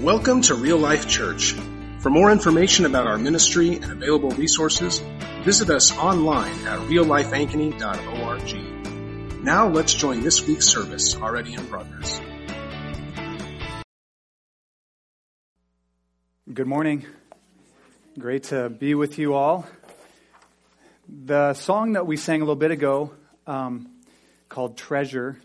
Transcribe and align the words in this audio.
Welcome 0.00 0.40
to 0.42 0.54
Real 0.54 0.78
Life 0.78 1.06
Church. 1.06 1.54
For 1.98 2.08
more 2.08 2.32
information 2.32 2.86
about 2.86 3.06
our 3.06 3.18
ministry 3.18 3.74
and 3.74 3.92
available 3.92 4.30
resources, 4.30 5.02
visit 5.44 5.68
us 5.68 5.94
online 5.94 6.54
at 6.66 6.78
reallifeankeny.org. 6.88 9.44
Now 9.44 9.68
let's 9.68 9.92
join 9.92 10.22
this 10.22 10.46
week's 10.46 10.66
service 10.66 11.14
already 11.16 11.52
in 11.52 11.66
progress. 11.66 12.18
Good 16.50 16.66
morning. 16.66 17.04
Great 18.18 18.44
to 18.44 18.70
be 18.70 18.94
with 18.94 19.18
you 19.18 19.34
all. 19.34 19.66
The 21.08 21.52
song 21.52 21.92
that 21.92 22.06
we 22.06 22.16
sang 22.16 22.40
a 22.40 22.44
little 22.44 22.56
bit 22.56 22.70
ago, 22.70 23.12
um, 23.46 23.90
called 24.48 24.78
Treasure, 24.78 25.38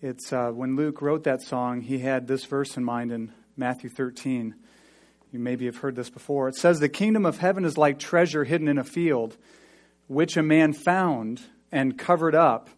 it's 0.00 0.32
uh, 0.32 0.50
when 0.50 0.76
Luke 0.76 1.02
wrote 1.02 1.24
that 1.24 1.42
song, 1.42 1.80
he 1.80 1.98
had 1.98 2.28
this 2.28 2.44
verse 2.44 2.76
in 2.76 2.84
mind 2.84 3.10
in 3.10 3.32
Matthew 3.56 3.90
13. 3.90 4.54
You 5.32 5.38
maybe 5.40 5.66
have 5.66 5.78
heard 5.78 5.96
this 5.96 6.08
before. 6.08 6.48
It 6.48 6.54
says, 6.54 6.78
The 6.78 6.88
kingdom 6.88 7.26
of 7.26 7.38
heaven 7.38 7.64
is 7.64 7.76
like 7.76 7.98
treasure 7.98 8.44
hidden 8.44 8.68
in 8.68 8.78
a 8.78 8.84
field, 8.84 9.36
which 10.06 10.36
a 10.36 10.42
man 10.42 10.72
found 10.72 11.40
and 11.72 11.98
covered 11.98 12.36
up. 12.36 12.70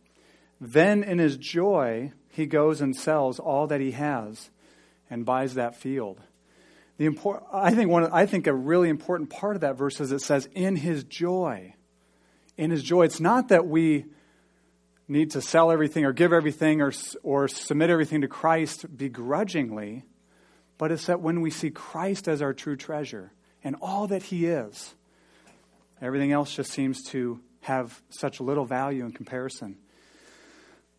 Then 0.62 1.02
in 1.02 1.18
his 1.18 1.36
joy, 1.36 2.12
he 2.30 2.46
goes 2.46 2.80
and 2.80 2.96
sells 2.96 3.38
all 3.38 3.66
that 3.66 3.82
he 3.82 3.90
has 3.90 4.48
and 5.10 5.26
buys 5.26 5.54
that 5.54 5.76
field. 5.76 6.20
The 6.96 7.04
import, 7.04 7.44
I, 7.52 7.74
think 7.74 7.90
one, 7.90 8.10
I 8.10 8.24
think 8.24 8.46
a 8.46 8.54
really 8.54 8.88
important 8.88 9.28
part 9.28 9.56
of 9.56 9.60
that 9.60 9.76
verse 9.76 10.00
is 10.00 10.10
it 10.10 10.22
says, 10.22 10.48
in 10.54 10.76
his 10.76 11.04
joy. 11.04 11.74
In 12.56 12.70
his 12.70 12.82
joy. 12.82 13.02
It's 13.02 13.20
not 13.20 13.48
that 13.48 13.66
we 13.66 14.06
need 15.10 15.32
to 15.32 15.42
sell 15.42 15.70
everything 15.72 16.04
or 16.04 16.12
give 16.12 16.32
everything 16.32 16.80
or, 16.80 16.92
or 17.22 17.48
submit 17.48 17.90
everything 17.90 18.20
to 18.20 18.28
Christ 18.28 18.96
begrudgingly, 18.96 20.04
but 20.78 20.92
it's 20.92 21.06
that 21.06 21.20
when 21.20 21.40
we 21.40 21.50
see 21.50 21.70
Christ 21.70 22.28
as 22.28 22.40
our 22.40 22.54
true 22.54 22.76
treasure 22.76 23.32
and 23.64 23.76
all 23.82 24.06
that 24.06 24.22
He 24.22 24.46
is, 24.46 24.94
everything 26.00 26.32
else 26.32 26.54
just 26.54 26.70
seems 26.70 27.02
to 27.08 27.40
have 27.62 28.00
such 28.08 28.40
little 28.40 28.64
value 28.64 29.04
in 29.04 29.12
comparison. 29.12 29.76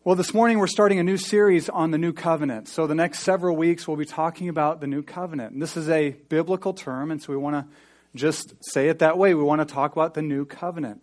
Well, 0.04 0.14
this 0.14 0.34
morning 0.34 0.58
we're 0.58 0.66
starting 0.66 0.98
a 0.98 1.04
new 1.04 1.16
series 1.16 1.68
on 1.68 1.90
the 1.90 1.98
new 1.98 2.12
covenant. 2.12 2.68
So, 2.68 2.86
the 2.86 2.94
next 2.94 3.20
several 3.20 3.56
weeks 3.56 3.88
we'll 3.88 3.96
be 3.96 4.04
talking 4.04 4.48
about 4.48 4.80
the 4.80 4.86
new 4.86 5.02
covenant. 5.02 5.52
And 5.52 5.62
this 5.62 5.76
is 5.76 5.88
a 5.88 6.10
biblical 6.10 6.74
term, 6.74 7.10
and 7.10 7.22
so 7.22 7.32
we 7.32 7.38
want 7.38 7.56
to 7.56 7.74
just 8.14 8.52
say 8.60 8.88
it 8.88 8.98
that 8.98 9.16
way. 9.16 9.32
We 9.34 9.42
want 9.42 9.66
to 9.66 9.74
talk 9.74 9.92
about 9.92 10.14
the 10.14 10.22
new 10.22 10.44
covenant. 10.44 11.02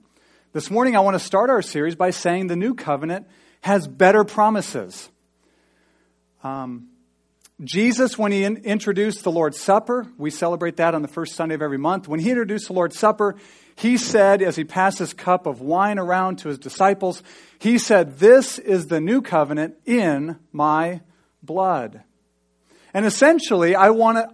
This 0.51 0.71
morning, 0.71 0.95
I 0.95 1.01
want 1.01 1.13
to 1.13 1.23
start 1.23 1.51
our 1.51 1.61
series 1.61 1.93
by 1.93 2.09
saying 2.09 2.47
the 2.47 2.55
new 2.55 2.73
covenant 2.73 3.27
has 3.61 3.87
better 3.87 4.23
promises. 4.23 5.07
Um, 6.43 6.87
Jesus, 7.63 8.17
when 8.17 8.31
he 8.31 8.43
in- 8.43 8.57
introduced 8.63 9.23
the 9.23 9.31
Lord's 9.31 9.59
Supper, 9.59 10.07
we 10.17 10.31
celebrate 10.31 10.77
that 10.77 10.95
on 10.95 11.03
the 11.03 11.07
first 11.07 11.35
Sunday 11.35 11.53
of 11.53 11.61
every 11.61 11.77
month. 11.77 12.07
When 12.07 12.19
he 12.19 12.31
introduced 12.31 12.65
the 12.65 12.73
Lord's 12.73 12.97
Supper, 12.97 13.35
he 13.75 13.95
said, 13.95 14.41
as 14.41 14.55
he 14.55 14.63
passed 14.63 14.97
his 14.97 15.13
cup 15.13 15.45
of 15.45 15.61
wine 15.61 15.99
around 15.99 16.39
to 16.39 16.47
his 16.47 16.57
disciples, 16.57 17.21
he 17.59 17.77
said, 17.77 18.17
This 18.17 18.57
is 18.57 18.87
the 18.87 18.99
new 18.99 19.21
covenant 19.21 19.75
in 19.85 20.39
my 20.51 21.01
blood. 21.43 22.01
And 22.91 23.05
essentially, 23.05 23.75
I 23.75 23.91
want 23.91 24.17
to, 24.17 24.29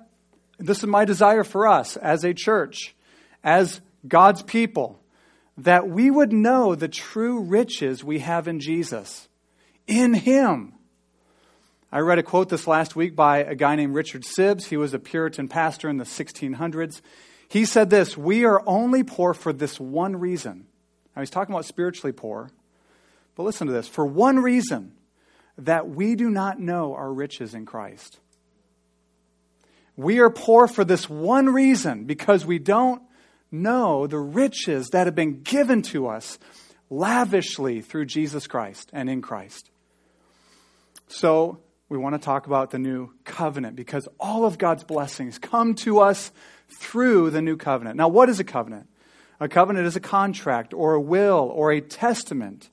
this 0.60 0.78
is 0.78 0.86
my 0.86 1.04
desire 1.04 1.44
for 1.44 1.68
us 1.68 1.98
as 1.98 2.24
a 2.24 2.34
church, 2.34 2.96
as 3.44 3.82
God's 4.08 4.44
people 4.44 5.02
that 5.58 5.88
we 5.88 6.12
would 6.12 6.34
know 6.34 6.76
the 6.76 6.88
true 6.88 7.42
riches 7.42 8.04
we 8.04 8.20
have 8.20 8.48
in 8.48 8.60
Jesus, 8.60 9.28
in 9.88 10.14
Him. 10.14 10.74
I 11.92 12.00
read 12.00 12.20
a 12.20 12.24
quote 12.24 12.50
this 12.50 12.68
last 12.68 12.96
week 12.96 13.16
by 13.16 13.38
a 13.38 13.56
guy 13.56 13.76
named 13.76 13.96
Richard 13.96 14.24
Sibbes. 14.24 14.66
He 14.66 14.78
was 14.78 14.94
a 14.94 15.00
Puritan 15.00 15.48
pastor 15.48 15.88
in 15.88 15.98
the 15.98 16.04
1600s. 16.04 17.02
He 17.48 17.64
said 17.64 17.90
this 17.90 18.18
We 18.18 18.44
are 18.46 18.62
only 18.66 19.04
poor 19.04 19.34
for 19.34 19.54
this 19.54 19.80
one 19.80 20.18
reason. 20.18 20.68
Now, 21.16 21.22
he's 21.22 21.30
talking 21.30 21.54
about 21.54 21.66
spiritually 21.66 22.12
poor. 22.12 22.50
But 23.36 23.44
listen 23.44 23.68
to 23.68 23.74
this 23.74 23.88
for 23.88 24.06
one 24.06 24.40
reason 24.40 24.94
that 25.58 25.88
we 25.88 26.16
do 26.16 26.30
not 26.30 26.60
know 26.60 26.96
our 26.96 27.12
riches 27.12 27.54
in 27.54 27.66
Christ. 27.66 28.20
We 29.96 30.20
are 30.20 30.30
poor 30.30 30.68
for 30.68 30.84
this 30.84 31.10
one 31.10 31.54
reason 31.54 32.04
because 32.04 32.46
we 32.46 32.60
don't 32.60 33.02
know 33.62 34.08
the 34.08 34.20
riches 34.20 34.90
that 34.90 35.08
have 35.08 35.16
been 35.16 35.42
given 35.42 35.82
to 35.84 36.08
us 36.08 36.38
lavishly 36.90 37.82
through 37.82 38.06
Jesus 38.06 38.48
Christ 38.48 38.90
and 38.94 39.10
in 39.10 39.22
Christ. 39.22 39.70
So, 41.08 41.60
we 41.88 41.98
want 42.00 42.16
to 42.16 42.20
talk 42.20 42.48
about 42.48 42.72
the 42.72 42.80
new 42.80 43.12
covenant 43.24 43.76
because 43.76 44.08
all 44.20 44.46
of 44.46 44.58
God's 44.58 44.84
blessings 44.84 45.38
come 45.38 45.76
to 45.76 46.00
us 46.00 46.32
through 46.80 47.30
the 47.30 47.42
new 47.42 47.58
covenant. 47.58 47.96
Now, 47.96 48.08
what 48.08 48.28
is 48.28 48.40
a 48.40 48.44
covenant? 48.44 48.90
A 49.40 49.48
covenant 49.48 49.86
is 49.86 49.96
a 49.96 50.00
contract 50.02 50.74
or 50.74 50.94
a 50.94 51.02
will 51.02 51.52
or 51.54 51.72
a 51.72 51.82
testament. 51.82 52.70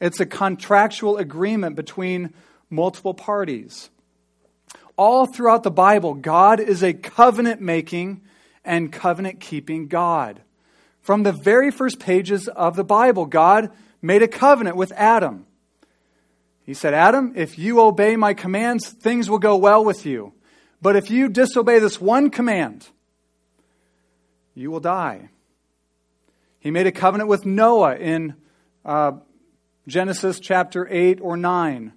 It's 0.00 0.20
a 0.20 0.26
contractual 0.26 1.18
agreement 1.18 1.76
between 1.76 2.32
multiple 2.70 3.14
parties. 3.14 3.90
All 4.96 5.26
throughout 5.26 5.62
the 5.62 5.70
Bible, 5.70 6.14
God 6.14 6.60
is 6.60 6.82
a 6.82 6.94
covenant 6.94 7.60
making 7.60 8.22
and 8.64 8.92
covenant 8.92 9.40
keeping 9.40 9.88
God. 9.88 10.40
From 11.00 11.22
the 11.22 11.32
very 11.32 11.70
first 11.70 11.98
pages 11.98 12.48
of 12.48 12.76
the 12.76 12.84
Bible, 12.84 13.26
God 13.26 13.70
made 14.00 14.22
a 14.22 14.28
covenant 14.28 14.76
with 14.76 14.92
Adam. 14.92 15.46
He 16.62 16.72
said, 16.72 16.94
Adam, 16.94 17.32
if 17.36 17.58
you 17.58 17.80
obey 17.80 18.16
my 18.16 18.32
commands, 18.32 18.88
things 18.88 19.28
will 19.28 19.38
go 19.38 19.56
well 19.56 19.84
with 19.84 20.06
you. 20.06 20.32
But 20.80 20.96
if 20.96 21.10
you 21.10 21.28
disobey 21.28 21.78
this 21.78 22.00
one 22.00 22.30
command, 22.30 22.88
you 24.54 24.70
will 24.70 24.80
die. 24.80 25.28
He 26.60 26.70
made 26.70 26.86
a 26.86 26.92
covenant 26.92 27.28
with 27.28 27.44
Noah 27.44 27.96
in 27.96 28.34
uh, 28.84 29.12
Genesis 29.86 30.40
chapter 30.40 30.88
8 30.90 31.20
or 31.20 31.36
9. 31.36 31.92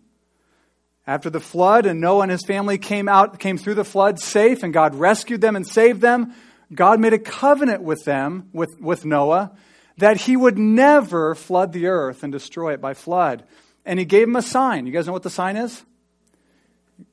After 1.06 1.29
the 1.29 1.39
flood, 1.39 1.85
and 1.85 2.01
Noah 2.01 2.23
and 2.23 2.31
his 2.31 2.44
family 2.44 2.77
came 2.77 3.07
out, 3.07 3.39
came 3.39 3.57
through 3.57 3.75
the 3.75 3.85
flood 3.85 4.19
safe, 4.19 4.63
and 4.63 4.73
God 4.73 4.95
rescued 4.95 5.39
them 5.39 5.56
and 5.56 5.66
saved 5.66 6.01
them. 6.01 6.33
God 6.73 7.00
made 7.00 7.13
a 7.13 7.19
covenant 7.19 7.81
with 7.81 8.03
them, 8.03 8.50
with, 8.53 8.79
with 8.79 9.05
Noah, 9.05 9.51
that 9.97 10.17
he 10.17 10.35
would 10.35 10.57
never 10.57 11.33
flood 11.33 11.73
the 11.73 11.88
earth 11.88 12.23
and 12.23 12.31
destroy 12.31 12.73
it 12.73 12.81
by 12.81 12.94
flood. 12.94 13.44
And 13.85 14.00
he 14.00 14.05
gave 14.05 14.28
him 14.28 14.35
a 14.35 14.41
sign. 14.41 14.85
You 14.85 14.94
guys 14.94 15.07
know 15.07 15.13
what 15.13 15.23
the 15.23 15.29
sign 15.29 15.56
is? 15.56 15.83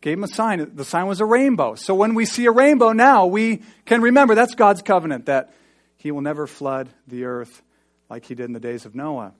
Gave 0.00 0.18
him 0.18 0.24
a 0.24 0.28
sign. 0.28 0.74
The 0.74 0.84
sign 0.84 1.06
was 1.06 1.20
a 1.20 1.24
rainbow. 1.24 1.76
So 1.76 1.94
when 1.94 2.14
we 2.14 2.24
see 2.24 2.46
a 2.46 2.50
rainbow 2.50 2.92
now, 2.92 3.26
we 3.26 3.62
can 3.84 4.02
remember 4.02 4.34
that's 4.34 4.54
God's 4.54 4.82
covenant, 4.82 5.26
that 5.26 5.52
he 5.96 6.10
will 6.10 6.20
never 6.20 6.46
flood 6.46 6.88
the 7.06 7.24
earth 7.24 7.62
like 8.10 8.24
he 8.26 8.34
did 8.34 8.46
in 8.46 8.52
the 8.52 8.60
days 8.60 8.86
of 8.86 8.94
Noah. 8.94 9.32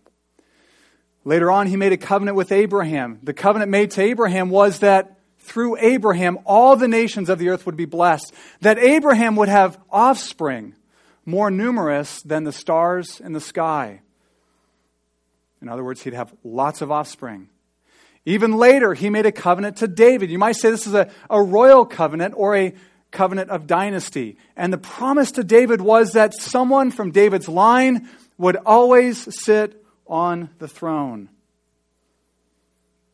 Later 1.24 1.50
on, 1.50 1.66
he 1.66 1.76
made 1.76 1.92
a 1.92 1.96
covenant 1.96 2.36
with 2.36 2.52
Abraham. 2.52 3.18
The 3.22 3.32
covenant 3.32 3.70
made 3.70 3.90
to 3.92 4.02
Abraham 4.02 4.50
was 4.50 4.80
that 4.80 5.13
through 5.44 5.76
Abraham, 5.78 6.38
all 6.46 6.74
the 6.74 6.88
nations 6.88 7.28
of 7.28 7.38
the 7.38 7.50
earth 7.50 7.66
would 7.66 7.76
be 7.76 7.84
blessed, 7.84 8.32
that 8.62 8.78
Abraham 8.78 9.36
would 9.36 9.50
have 9.50 9.78
offspring 9.90 10.74
more 11.26 11.50
numerous 11.50 12.22
than 12.22 12.44
the 12.44 12.52
stars 12.52 13.20
in 13.20 13.32
the 13.32 13.40
sky. 13.40 14.00
In 15.60 15.68
other 15.68 15.84
words, 15.84 16.02
he'd 16.02 16.14
have 16.14 16.34
lots 16.42 16.80
of 16.80 16.90
offspring. 16.90 17.48
Even 18.24 18.56
later, 18.56 18.94
he 18.94 19.10
made 19.10 19.26
a 19.26 19.32
covenant 19.32 19.78
to 19.78 19.86
David. 19.86 20.30
You 20.30 20.38
might 20.38 20.56
say 20.56 20.70
this 20.70 20.86
is 20.86 20.94
a, 20.94 21.10
a 21.28 21.42
royal 21.42 21.84
covenant 21.84 22.34
or 22.36 22.56
a 22.56 22.74
covenant 23.10 23.50
of 23.50 23.66
dynasty. 23.66 24.38
And 24.56 24.72
the 24.72 24.78
promise 24.78 25.32
to 25.32 25.44
David 25.44 25.82
was 25.82 26.12
that 26.12 26.34
someone 26.34 26.90
from 26.90 27.10
David's 27.10 27.48
line 27.48 28.08
would 28.38 28.56
always 28.64 29.42
sit 29.42 29.84
on 30.06 30.50
the 30.58 30.68
throne. 30.68 31.28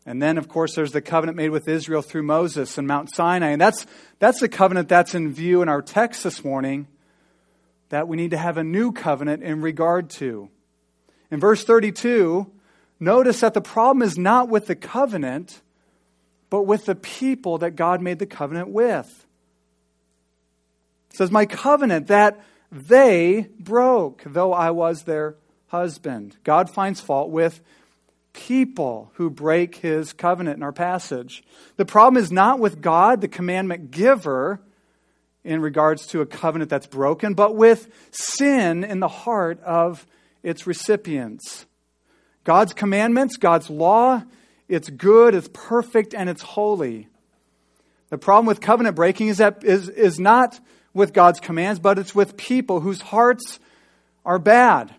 And 0.07 0.23
then, 0.23 0.39
of 0.39 0.49
course, 0.49 0.75
there's 0.75 0.93
the 0.93 1.03
covenant 1.03 1.37
made 1.37 1.51
with 1.51 1.69
Israel 1.69 2.03
through 2.03 2.23
Moses 2.23 2.79
and 2.79 2.89
Mount 2.89 3.15
Sinai. 3.15 3.51
And 3.51 3.61
that's, 3.61 3.87
that's 4.19 4.41
the 4.41 4.49
covenant 4.49 4.89
that's 4.89 5.15
in 5.15 5.33
view 5.33 5.63
in 5.63 5.69
our 5.69 5.83
text 5.83 6.25
this 6.25 6.43
morning 6.45 6.87
that 7.91 8.09
we 8.09 8.17
need 8.17 8.31
to 8.31 8.39
have 8.39 8.57
a 8.57 8.65
new 8.65 8.93
covenant 8.93 9.43
in 9.43 9.61
regard 9.61 10.09
to. 10.11 10.49
In 11.31 11.39
verse 11.39 11.65
32, 11.65 12.51
notice 12.99 13.41
that 13.41 13.55
the 13.55 13.61
problem 13.61 14.03
is 14.03 14.17
not 14.17 14.49
with 14.49 14.67
the 14.67 14.77
covenant, 14.77 15.61
but 16.49 16.63
with 16.63 16.87
the 16.87 16.95
people 16.95 17.59
that 17.59 17.77
God 17.77 18.01
made 18.01 18.19
the 18.19 18.27
covenant 18.27 18.69
with. 18.69 19.27
It 21.11 21.17
says, 21.17 21.31
My 21.31 21.47
covenant 21.47 22.07
that 22.07 22.41
they 22.73 23.49
broke, 23.59 24.23
though 24.25 24.53
I 24.53 24.71
was 24.71 25.03
their 25.03 25.37
husband. 25.69 26.37
God 26.45 26.71
finds 26.71 27.01
fault 27.01 27.31
with 27.31 27.61
people 28.33 29.11
who 29.15 29.31
break 29.31 29.77
his 29.77 30.13
covenant 30.13 30.57
in 30.57 30.63
our 30.63 30.73
passage. 30.73 31.43
The 31.77 31.85
problem 31.85 32.23
is 32.23 32.31
not 32.31 32.59
with 32.59 32.81
God, 32.81 33.21
the 33.21 33.29
commandment 33.29 33.91
giver, 33.91 34.61
in 35.45 35.61
regards 35.61 36.07
to 36.09 36.21
a 36.21 36.27
covenant 36.27 36.71
that's 36.71 36.87
broken, 36.87 37.35
but 37.35 37.57
with 37.57 37.89
sin 38.11 38.85
in 38.85 39.01
the 39.01 39.09
heart 39.09 39.61
of 39.63 40.07
its 40.43 40.67
recipients. 40.67 41.67
God's 42.45 42.73
commandments, 42.73 43.37
God's 43.37 43.71
law, 43.71 44.23
it's 44.69 44.89
good, 44.89 45.35
it's 45.35 45.49
perfect, 45.53 46.15
and 46.15 46.29
it's 46.29 46.43
holy. 46.43 47.09
The 48.11 48.19
problem 48.19 48.47
with 48.47 48.61
covenant 48.61 48.97
breaking 48.97 49.29
is 49.29 49.39
that 49.39 49.65
is, 49.65 49.89
is 49.89 50.19
not 50.19 50.61
with 50.93 51.13
God's 51.13 51.41
commands, 51.41 51.81
but 51.81 51.99
it's 51.99 52.15
with 52.15 52.37
people 52.37 52.81
whose 52.81 53.01
hearts 53.01 53.59
are 54.25 54.39
bad 54.39 54.95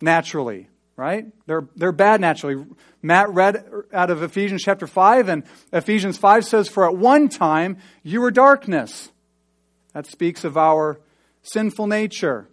naturally, 0.00 0.68
right? 0.96 1.26
They're, 1.46 1.68
they're 1.76 1.92
bad 1.92 2.20
naturally. 2.20 2.64
Matt 3.02 3.30
read 3.30 3.64
out 3.92 4.10
of 4.10 4.22
Ephesians 4.22 4.62
chapter 4.62 4.86
5, 4.86 5.28
and 5.28 5.44
Ephesians 5.72 6.18
5 6.18 6.44
says, 6.44 6.68
For 6.68 6.86
at 6.86 6.96
one 6.96 7.28
time 7.28 7.78
you 8.02 8.20
were 8.20 8.30
darkness. 8.30 9.10
That 9.92 10.06
speaks 10.06 10.44
of 10.44 10.56
our 10.56 11.00
sinful 11.42 11.86
nature. 11.86 12.48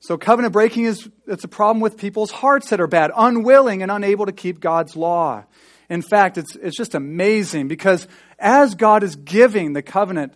So 0.00 0.16
covenant 0.16 0.52
breaking 0.52 0.84
is 0.84 1.08
it's 1.26 1.44
a 1.44 1.48
problem 1.48 1.80
with 1.80 1.98
people's 1.98 2.30
hearts 2.30 2.70
that 2.70 2.80
are 2.80 2.86
bad, 2.86 3.10
unwilling 3.14 3.82
and 3.82 3.90
unable 3.90 4.26
to 4.26 4.32
keep 4.32 4.60
God's 4.60 4.96
law. 4.96 5.44
In 5.90 6.02
fact, 6.02 6.38
it's, 6.38 6.56
it's 6.56 6.76
just 6.76 6.94
amazing 6.94 7.68
because 7.68 8.08
as 8.38 8.74
God 8.74 9.02
is 9.02 9.16
giving 9.16 9.74
the 9.74 9.82
covenant 9.82 10.32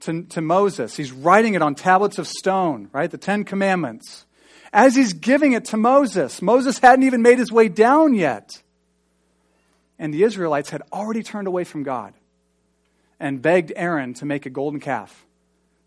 to, 0.00 0.22
to 0.24 0.40
Moses, 0.40 0.96
he's 0.96 1.12
writing 1.12 1.54
it 1.54 1.62
on 1.62 1.74
tablets 1.74 2.18
of 2.18 2.26
stone, 2.26 2.88
right? 2.92 3.10
The 3.10 3.18
Ten 3.18 3.44
Commandments. 3.44 4.24
As 4.72 4.94
he's 4.94 5.12
giving 5.12 5.52
it 5.52 5.66
to 5.66 5.76
Moses, 5.76 6.40
Moses 6.40 6.78
hadn't 6.78 7.04
even 7.04 7.22
made 7.22 7.38
his 7.38 7.52
way 7.52 7.68
down 7.68 8.14
yet. 8.14 8.62
And 9.98 10.12
the 10.12 10.22
Israelites 10.22 10.70
had 10.70 10.82
already 10.92 11.22
turned 11.22 11.46
away 11.46 11.64
from 11.64 11.82
God 11.82 12.14
and 13.20 13.42
begged 13.42 13.72
Aaron 13.76 14.14
to 14.14 14.24
make 14.24 14.46
a 14.46 14.50
golden 14.50 14.80
calf 14.80 15.26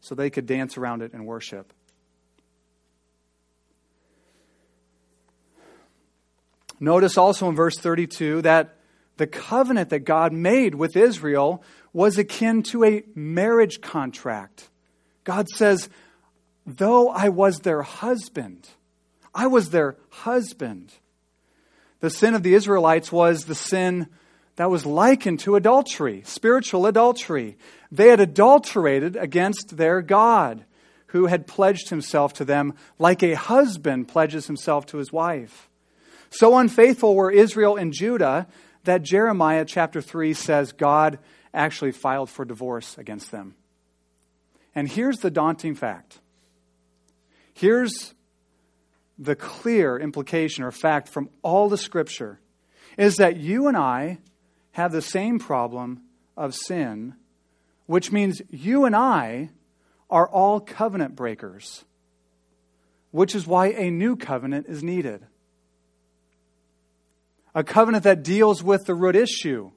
so 0.01 0.13
they 0.13 0.29
could 0.29 0.45
dance 0.45 0.77
around 0.77 1.01
it 1.01 1.13
and 1.13 1.25
worship. 1.25 1.73
Notice 6.79 7.17
also 7.17 7.49
in 7.49 7.55
verse 7.55 7.77
32 7.77 8.43
that 8.43 8.75
the 9.17 9.27
covenant 9.27 9.89
that 9.89 9.99
God 9.99 10.33
made 10.33 10.75
with 10.75 10.95
Israel 10.95 11.63
was 11.93 12.17
akin 12.17 12.63
to 12.63 12.83
a 12.83 13.03
marriage 13.15 13.81
contract. 13.81 14.69
God 15.23 15.47
says, 15.49 15.89
Though 16.65 17.09
I 17.09 17.29
was 17.29 17.59
their 17.59 17.83
husband, 17.83 18.69
I 19.33 19.47
was 19.47 19.69
their 19.69 19.97
husband. 20.09 20.93
The 21.99 22.09
sin 22.09 22.33
of 22.33 22.43
the 22.43 22.55
Israelites 22.55 23.11
was 23.11 23.45
the 23.45 23.55
sin 23.55 24.07
that 24.55 24.69
was 24.69 24.85
likened 24.85 25.39
to 25.41 25.55
adultery, 25.55 26.23
spiritual 26.25 26.85
adultery. 26.85 27.57
They 27.91 28.07
had 28.07 28.19
adulterated 28.19 29.15
against 29.15 29.77
their 29.77 30.01
God, 30.01 30.65
who 31.07 31.27
had 31.27 31.47
pledged 31.47 31.89
himself 31.89 32.33
to 32.33 32.45
them 32.45 32.73
like 32.97 33.21
a 33.21 33.35
husband 33.35 34.07
pledges 34.07 34.47
himself 34.47 34.85
to 34.87 34.97
his 34.97 35.11
wife. 35.11 35.69
So 36.29 36.57
unfaithful 36.57 37.15
were 37.15 37.31
Israel 37.31 37.75
and 37.75 37.93
Judah 37.93 38.47
that 38.83 39.03
Jeremiah 39.03 39.65
chapter 39.65 40.01
3 40.01 40.33
says 40.33 40.71
God 40.71 41.19
actually 41.53 41.91
filed 41.91 42.29
for 42.29 42.45
divorce 42.45 42.97
against 42.97 43.31
them. 43.31 43.55
And 44.73 44.89
here's 44.89 45.19
the 45.19 45.31
daunting 45.31 45.75
fact. 45.75 46.19
Here's 47.55 48.13
the 49.17 49.35
clear 49.35 49.97
implication 49.97 50.63
or 50.63 50.71
fact 50.71 51.09
from 51.09 51.29
all 51.41 51.69
the 51.69 51.77
scripture 51.77 52.39
is 52.97 53.15
that 53.15 53.37
you 53.37 53.67
and 53.67 53.75
I 53.75 54.19
have 54.73 54.91
the 54.91 55.01
same 55.01 55.39
problem 55.39 56.01
of 56.37 56.53
sin, 56.53 57.15
which 57.87 58.11
means 58.11 58.41
you 58.51 58.85
and 58.85 58.95
I 58.95 59.49
are 60.09 60.29
all 60.29 60.59
covenant 60.59 61.15
breakers, 61.15 61.83
which 63.09 63.33
is 63.33 63.47
why 63.47 63.67
a 63.67 63.89
new 63.89 64.15
covenant 64.15 64.67
is 64.69 64.83
needed 64.83 65.25
a 67.55 67.63
covenant 67.63 68.03
that 68.03 68.21
deals 68.21 68.61
with 68.61 68.85
the 68.85 68.93
root 68.93 69.15
issue, 69.15 69.71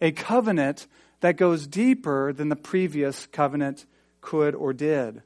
a 0.00 0.12
covenant 0.12 0.86
that 1.20 1.38
goes 1.38 1.66
deeper 1.66 2.32
than 2.32 2.50
the 2.50 2.56
previous 2.56 3.26
covenant 3.26 3.86
could 4.20 4.54
or 4.54 4.74
did. 4.74 5.22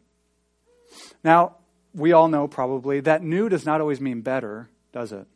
Now, 1.24 1.56
we 1.96 2.12
all 2.12 2.28
know 2.28 2.46
probably 2.46 3.00
that 3.00 3.22
new 3.22 3.48
does 3.48 3.66
not 3.66 3.80
always 3.80 4.00
mean 4.00 4.20
better, 4.20 4.68
does 4.92 5.12
it? 5.12 5.26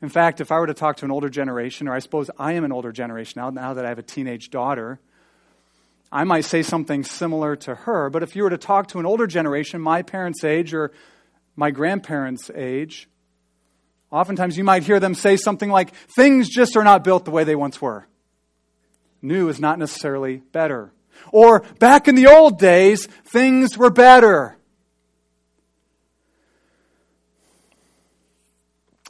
In 0.00 0.08
fact, 0.08 0.40
if 0.40 0.52
I 0.52 0.58
were 0.58 0.66
to 0.66 0.74
talk 0.74 0.98
to 0.98 1.04
an 1.04 1.10
older 1.10 1.28
generation, 1.28 1.88
or 1.88 1.94
I 1.94 1.98
suppose 1.98 2.30
I 2.38 2.52
am 2.52 2.64
an 2.64 2.72
older 2.72 2.92
generation 2.92 3.40
now, 3.40 3.50
now 3.50 3.74
that 3.74 3.84
I 3.84 3.88
have 3.88 3.98
a 3.98 4.02
teenage 4.02 4.50
daughter, 4.50 5.00
I 6.12 6.24
might 6.24 6.44
say 6.44 6.62
something 6.62 7.04
similar 7.04 7.56
to 7.56 7.74
her. 7.74 8.10
But 8.10 8.22
if 8.22 8.36
you 8.36 8.44
were 8.44 8.50
to 8.50 8.58
talk 8.58 8.88
to 8.88 9.00
an 9.00 9.06
older 9.06 9.26
generation, 9.26 9.80
my 9.80 10.02
parents' 10.02 10.44
age 10.44 10.74
or 10.74 10.92
my 11.56 11.70
grandparents' 11.70 12.50
age, 12.54 13.08
Oftentimes 14.14 14.56
you 14.56 14.62
might 14.62 14.84
hear 14.84 15.00
them 15.00 15.16
say 15.16 15.36
something 15.36 15.68
like, 15.68 15.92
things 15.92 16.48
just 16.48 16.76
are 16.76 16.84
not 16.84 17.02
built 17.02 17.24
the 17.24 17.32
way 17.32 17.42
they 17.42 17.56
once 17.56 17.82
were. 17.82 18.06
New 19.20 19.48
is 19.48 19.58
not 19.58 19.76
necessarily 19.76 20.36
better. 20.36 20.92
Or, 21.32 21.64
back 21.80 22.06
in 22.06 22.14
the 22.14 22.28
old 22.28 22.60
days, 22.60 23.06
things 23.06 23.76
were 23.76 23.90
better. 23.90 24.56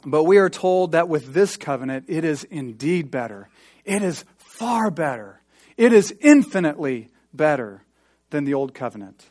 But 0.05 0.23
we 0.23 0.37
are 0.37 0.49
told 0.49 0.91
that 0.91 1.09
with 1.09 1.33
this 1.33 1.57
covenant, 1.57 2.05
it 2.07 2.23
is 2.23 2.43
indeed 2.43 3.09
better. 3.09 3.49
It 3.83 4.03
is 4.03 4.23
far 4.37 4.91
better. 4.91 5.41
It 5.77 5.93
is 5.93 6.13
infinitely 6.21 7.09
better 7.33 7.83
than 8.29 8.43
the 8.45 8.53
old 8.53 8.73
covenant. 8.73 9.25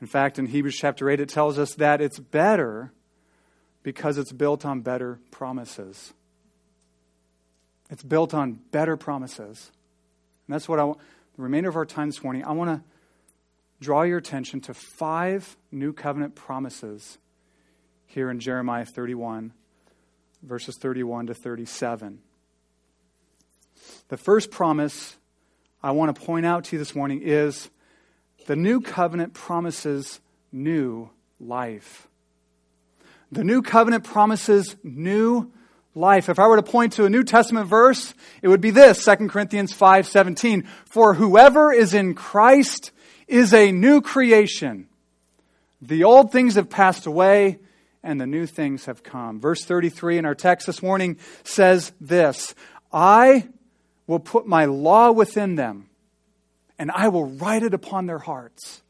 In 0.00 0.06
fact, 0.08 0.38
in 0.38 0.46
Hebrews 0.46 0.76
chapter 0.76 1.08
8, 1.08 1.20
it 1.20 1.28
tells 1.28 1.58
us 1.58 1.74
that 1.74 2.00
it's 2.00 2.18
better 2.18 2.92
because 3.82 4.18
it's 4.18 4.32
built 4.32 4.64
on 4.64 4.80
better 4.80 5.20
promises. 5.30 6.12
It's 7.90 8.02
built 8.02 8.34
on 8.34 8.58
better 8.70 8.96
promises. 8.96 9.70
And 10.46 10.54
that's 10.54 10.68
what 10.68 10.80
I 10.80 10.84
want. 10.84 10.98
The 11.36 11.42
remainder 11.42 11.68
of 11.68 11.76
our 11.76 11.86
time 11.86 12.08
this 12.08 12.22
morning, 12.22 12.44
I 12.44 12.52
want 12.52 12.70
to 12.70 12.82
draw 13.80 14.02
your 14.02 14.18
attention 14.18 14.60
to 14.62 14.74
five 14.74 15.56
new 15.70 15.92
covenant 15.92 16.34
promises 16.34 17.18
here 18.14 18.30
in 18.30 18.38
Jeremiah 18.38 18.84
31, 18.84 19.52
verses 20.40 20.76
31 20.76 21.26
to 21.26 21.34
37. 21.34 22.20
The 24.06 24.16
first 24.16 24.52
promise 24.52 25.16
I 25.82 25.90
want 25.90 26.14
to 26.14 26.22
point 26.22 26.46
out 26.46 26.62
to 26.66 26.76
you 26.76 26.78
this 26.78 26.94
morning 26.94 27.22
is 27.24 27.68
the 28.46 28.54
new 28.54 28.80
covenant 28.80 29.34
promises 29.34 30.20
new 30.52 31.10
life. 31.40 32.06
The 33.32 33.42
new 33.42 33.62
covenant 33.62 34.04
promises 34.04 34.76
new 34.84 35.50
life. 35.96 36.28
If 36.28 36.38
I 36.38 36.46
were 36.46 36.56
to 36.56 36.62
point 36.62 36.92
to 36.92 37.06
a 37.06 37.10
New 37.10 37.24
Testament 37.24 37.66
verse, 37.66 38.14
it 38.42 38.48
would 38.48 38.60
be 38.60 38.70
this, 38.70 39.02
2 39.02 39.28
Corinthians 39.28 39.72
5:17, 39.72 40.62
"For 40.86 41.14
whoever 41.14 41.72
is 41.72 41.92
in 41.92 42.14
Christ 42.14 42.92
is 43.26 43.52
a 43.52 43.72
new 43.72 44.00
creation. 44.00 44.86
The 45.82 46.04
old 46.04 46.30
things 46.30 46.54
have 46.54 46.70
passed 46.70 47.06
away 47.06 47.58
and 48.04 48.20
the 48.20 48.26
new 48.26 48.46
things 48.46 48.84
have 48.84 49.02
come." 49.02 49.40
Verse 49.40 49.64
33 49.64 50.18
in 50.18 50.24
our 50.24 50.34
text 50.34 50.66
this 50.66 50.82
morning 50.82 51.16
says 51.42 51.92
this, 52.00 52.54
"I 52.92 53.48
will 54.06 54.20
put 54.20 54.46
my 54.46 54.66
law 54.66 55.10
within 55.10 55.56
them, 55.56 55.88
and 56.78 56.90
I 56.92 57.08
will 57.08 57.24
write 57.24 57.62
it 57.64 57.74
upon 57.74 58.06
their 58.06 58.18
hearts." 58.18 58.82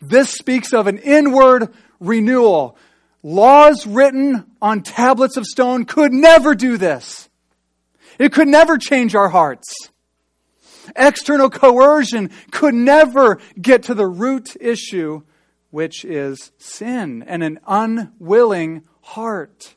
This 0.00 0.30
speaks 0.30 0.72
of 0.72 0.88
an 0.88 0.98
inward 0.98 1.72
renewal. 2.00 2.76
Laws 3.22 3.86
written 3.86 4.50
on 4.60 4.82
tablets 4.82 5.36
of 5.36 5.46
stone 5.46 5.84
could 5.84 6.12
never 6.12 6.56
do 6.56 6.76
this. 6.76 7.28
It 8.18 8.32
could 8.32 8.48
never 8.48 8.78
change 8.78 9.14
our 9.14 9.28
hearts. 9.28 9.72
External 10.96 11.48
coercion 11.48 12.30
could 12.50 12.74
never 12.74 13.38
get 13.60 13.84
to 13.84 13.94
the 13.94 14.08
root 14.08 14.56
issue, 14.60 15.22
which 15.72 16.04
is 16.04 16.52
sin 16.58 17.24
and 17.26 17.42
an 17.42 17.58
unwilling 17.66 18.82
heart. 19.00 19.74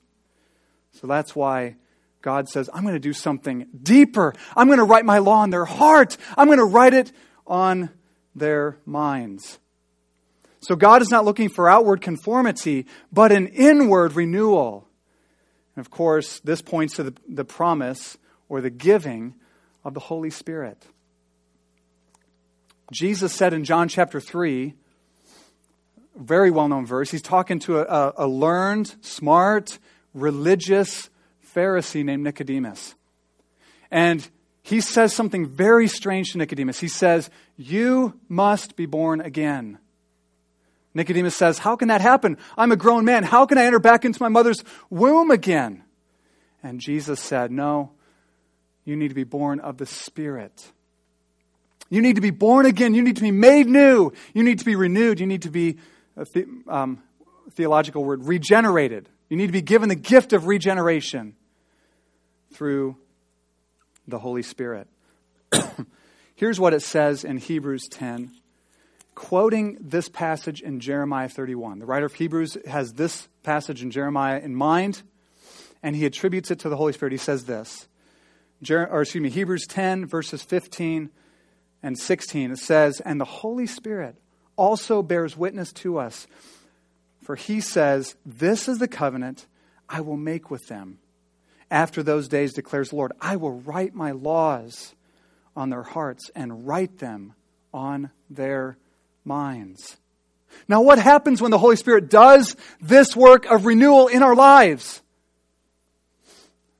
So 0.92 1.08
that's 1.08 1.34
why 1.34 1.78
God 2.22 2.50
says, 2.50 2.70
I'm 2.74 2.84
going 2.84 2.96
to 2.96 3.00
do 3.00 3.14
something 3.14 3.68
deeper. 3.82 4.34
I'm 4.58 4.68
going 4.68 4.80
to 4.80 4.84
write 4.84 5.06
my 5.06 5.20
law 5.20 5.40
on 5.40 5.52
their 5.52 5.64
heart. 5.64 6.18
I'm 6.38 6.48
going 6.48 6.60
to 6.60 6.66
write 6.66 6.94
it 6.94 7.14
on 7.48 7.90
their 8.36 8.78
minds. 8.86 9.58
So 10.60 10.76
God 10.76 11.02
is 11.02 11.10
not 11.10 11.24
looking 11.24 11.48
for 11.48 11.70
outward 11.70 12.02
conformity, 12.02 12.88
but 13.14 13.32
an 13.32 13.48
inward 13.48 14.14
renewal. 14.16 14.90
And 15.78 15.86
of 15.86 15.90
course, 15.92 16.42
this 16.42 16.62
points 16.62 16.96
to 16.96 17.04
the, 17.04 17.14
the 17.26 17.46
promise 17.46 18.18
or 18.50 18.60
the 18.60 18.70
giving 18.70 19.36
of 19.86 19.94
the 19.94 20.02
Holy 20.02 20.30
Spirit. 20.30 20.86
Jesus 22.92 23.32
said 23.32 23.54
in 23.54 23.64
John 23.64 23.88
chapter 23.88 24.20
3, 24.20 24.74
very 26.16 26.52
well 26.52 26.68
known 26.68 26.86
verse, 26.86 27.12
he's 27.12 27.22
talking 27.22 27.60
to 27.60 27.80
a, 27.80 28.14
a 28.18 28.28
learned, 28.28 28.96
smart, 29.02 29.80
religious 30.14 31.10
Pharisee 31.54 32.04
named 32.04 32.24
Nicodemus. 32.24 32.96
And 33.92 34.28
he 34.64 34.82
says 34.82 35.14
something 35.14 35.48
very 35.48 35.88
strange 35.88 36.32
to 36.32 36.38
Nicodemus. 36.38 36.80
He 36.80 36.88
says, 36.88 37.30
You 37.56 38.20
must 38.28 38.76
be 38.76 38.86
born 38.86 39.22
again. 39.22 39.78
Nicodemus 40.94 41.36
says, 41.36 41.60
How 41.60 41.76
can 41.76 41.90
that 41.90 42.02
happen? 42.02 42.38
I'm 42.58 42.72
a 42.72 42.76
grown 42.76 43.06
man. 43.06 43.24
How 43.24 43.46
can 43.46 43.58
I 43.58 43.66
enter 43.66 43.80
back 43.80 44.06
into 44.06 44.22
my 44.22 44.30
mother's 44.30 44.64
womb 44.90 45.30
again? 45.30 45.84
And 46.64 46.80
Jesus 46.80 47.20
said, 47.20 47.52
No, 47.52 47.92
You 48.86 48.96
need 48.96 49.10
to 49.10 49.16
be 49.16 49.24
born 49.24 49.60
of 49.60 49.78
the 49.78 49.86
Spirit. 49.86 50.72
You 51.90 52.02
need 52.02 52.16
to 52.16 52.22
be 52.22 52.32
born 52.32 52.66
again. 52.66 52.96
You 52.96 53.04
need 53.04 53.18
to 53.18 53.22
be 53.22 53.32
made 53.32 53.68
new. 53.68 54.12
You 54.34 54.44
need 54.44 54.60
to 54.60 54.66
be 54.66 54.76
renewed. 54.76 55.20
You 55.20 55.28
need 55.28 55.44
to 55.44 55.52
be, 55.52 55.78
the, 56.16 56.48
um, 56.68 57.04
theological 57.52 58.04
word, 58.04 58.24
regenerated. 58.24 59.10
You 59.30 59.38
need 59.38 59.48
to 59.48 59.54
be 59.54 59.62
given 59.62 59.90
the 59.90 59.96
gift 59.96 60.34
of 60.34 60.48
regeneration 60.48 61.36
through 62.54 62.98
the 64.08 64.20
Holy 64.20 64.44
Spirit. 64.44 64.88
Here's 66.36 66.60
what 66.60 66.74
it 66.74 66.82
says 66.82 67.24
in 67.24 67.38
Hebrews 67.38 67.88
10, 67.90 68.32
quoting 69.14 69.78
this 69.80 70.10
passage 70.10 70.62
in 70.62 70.80
Jeremiah 70.80 71.30
31. 71.30 71.80
The 71.80 71.86
writer 71.86 72.06
of 72.06 72.14
Hebrews 72.14 72.58
has 72.68 72.94
this 72.94 73.28
passage 73.44 73.82
in 73.82 73.92
Jeremiah 73.92 74.40
in 74.40 74.56
mind, 74.56 75.02
and 75.82 75.96
he 75.96 76.06
attributes 76.06 76.52
it 76.52 76.60
to 76.60 76.70
the 76.70 76.78
Holy 76.78 76.94
Spirit. 76.94 77.12
He 77.12 77.18
says 77.18 77.46
this, 77.46 77.88
Jer- 78.62 78.88
or 78.90 79.02
excuse 79.02 79.22
me, 79.22 79.30
Hebrews 79.30 79.66
10, 79.68 80.06
verses 80.06 80.42
15 80.44 81.10
and 81.84 81.98
16. 81.98 82.52
It 82.52 82.58
says, 82.58 83.02
And 83.02 83.20
the 83.20 83.26
Holy 83.26 83.68
Spirit 83.68 84.16
also 84.56 85.02
bears 85.02 85.38
witness 85.38 85.72
to 85.74 85.98
us, 85.98 86.28
for 87.24 87.36
he 87.36 87.62
says, 87.62 88.16
This 88.26 88.68
is 88.68 88.80
the 88.80 88.88
covenant 88.88 89.46
I 89.90 90.02
will 90.02 90.18
make 90.18 90.50
with 90.50 90.68
them. 90.68 91.00
After 91.72 92.04
those 92.04 92.28
days, 92.28 92.54
declares 92.54 92.90
the 92.90 92.96
Lord, 92.96 93.14
I 93.20 93.38
will 93.38 93.60
write 93.60 93.96
my 93.96 94.12
laws 94.12 94.94
on 95.56 95.70
their 95.70 95.84
hearts 95.84 96.30
and 96.36 96.68
write 96.68 97.00
them 97.00 97.34
on 97.74 98.12
their 98.30 98.78
minds. 99.24 99.98
Now, 100.68 100.82
what 100.82 101.00
happens 101.00 101.42
when 101.42 101.52
the 101.52 101.58
Holy 101.58 101.76
Spirit 101.76 102.10
does 102.10 102.56
this 102.80 103.16
work 103.16 103.46
of 103.46 103.66
renewal 103.66 104.08
in 104.08 104.24
our 104.24 104.36
lives? 104.36 105.02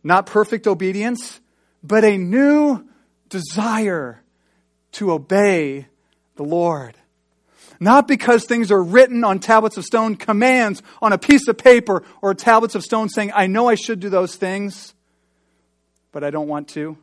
Not 0.04 0.28
perfect 0.28 0.68
obedience, 0.68 1.40
but 1.84 2.04
a 2.04 2.18
new 2.18 2.88
desire 3.30 4.22
to 4.94 5.12
obey 5.12 5.88
the 6.36 6.44
Lord. 6.44 6.96
Not 7.80 8.08
because 8.08 8.46
things 8.46 8.72
are 8.72 8.82
written 8.82 9.24
on 9.24 9.40
tablets 9.40 9.78
of 9.78 9.86
stone, 9.86 10.16
commands 10.16 10.82
on 11.02 11.14
a 11.14 11.18
piece 11.18 11.48
of 11.48 11.58
paper 11.58 12.04
or 12.22 12.34
tablets 12.34 12.76
of 12.76 12.84
stone 12.84 13.10
saying, 13.10 13.32
I 13.36 13.48
know 13.48 13.68
I 13.68 13.76
should 13.76 14.00
do 14.00 14.10
those 14.10 14.36
things, 14.36 14.94
but 16.12 16.24
I 16.24 16.30
don't 16.30 16.48
want 16.48 16.70
to. 16.70 16.98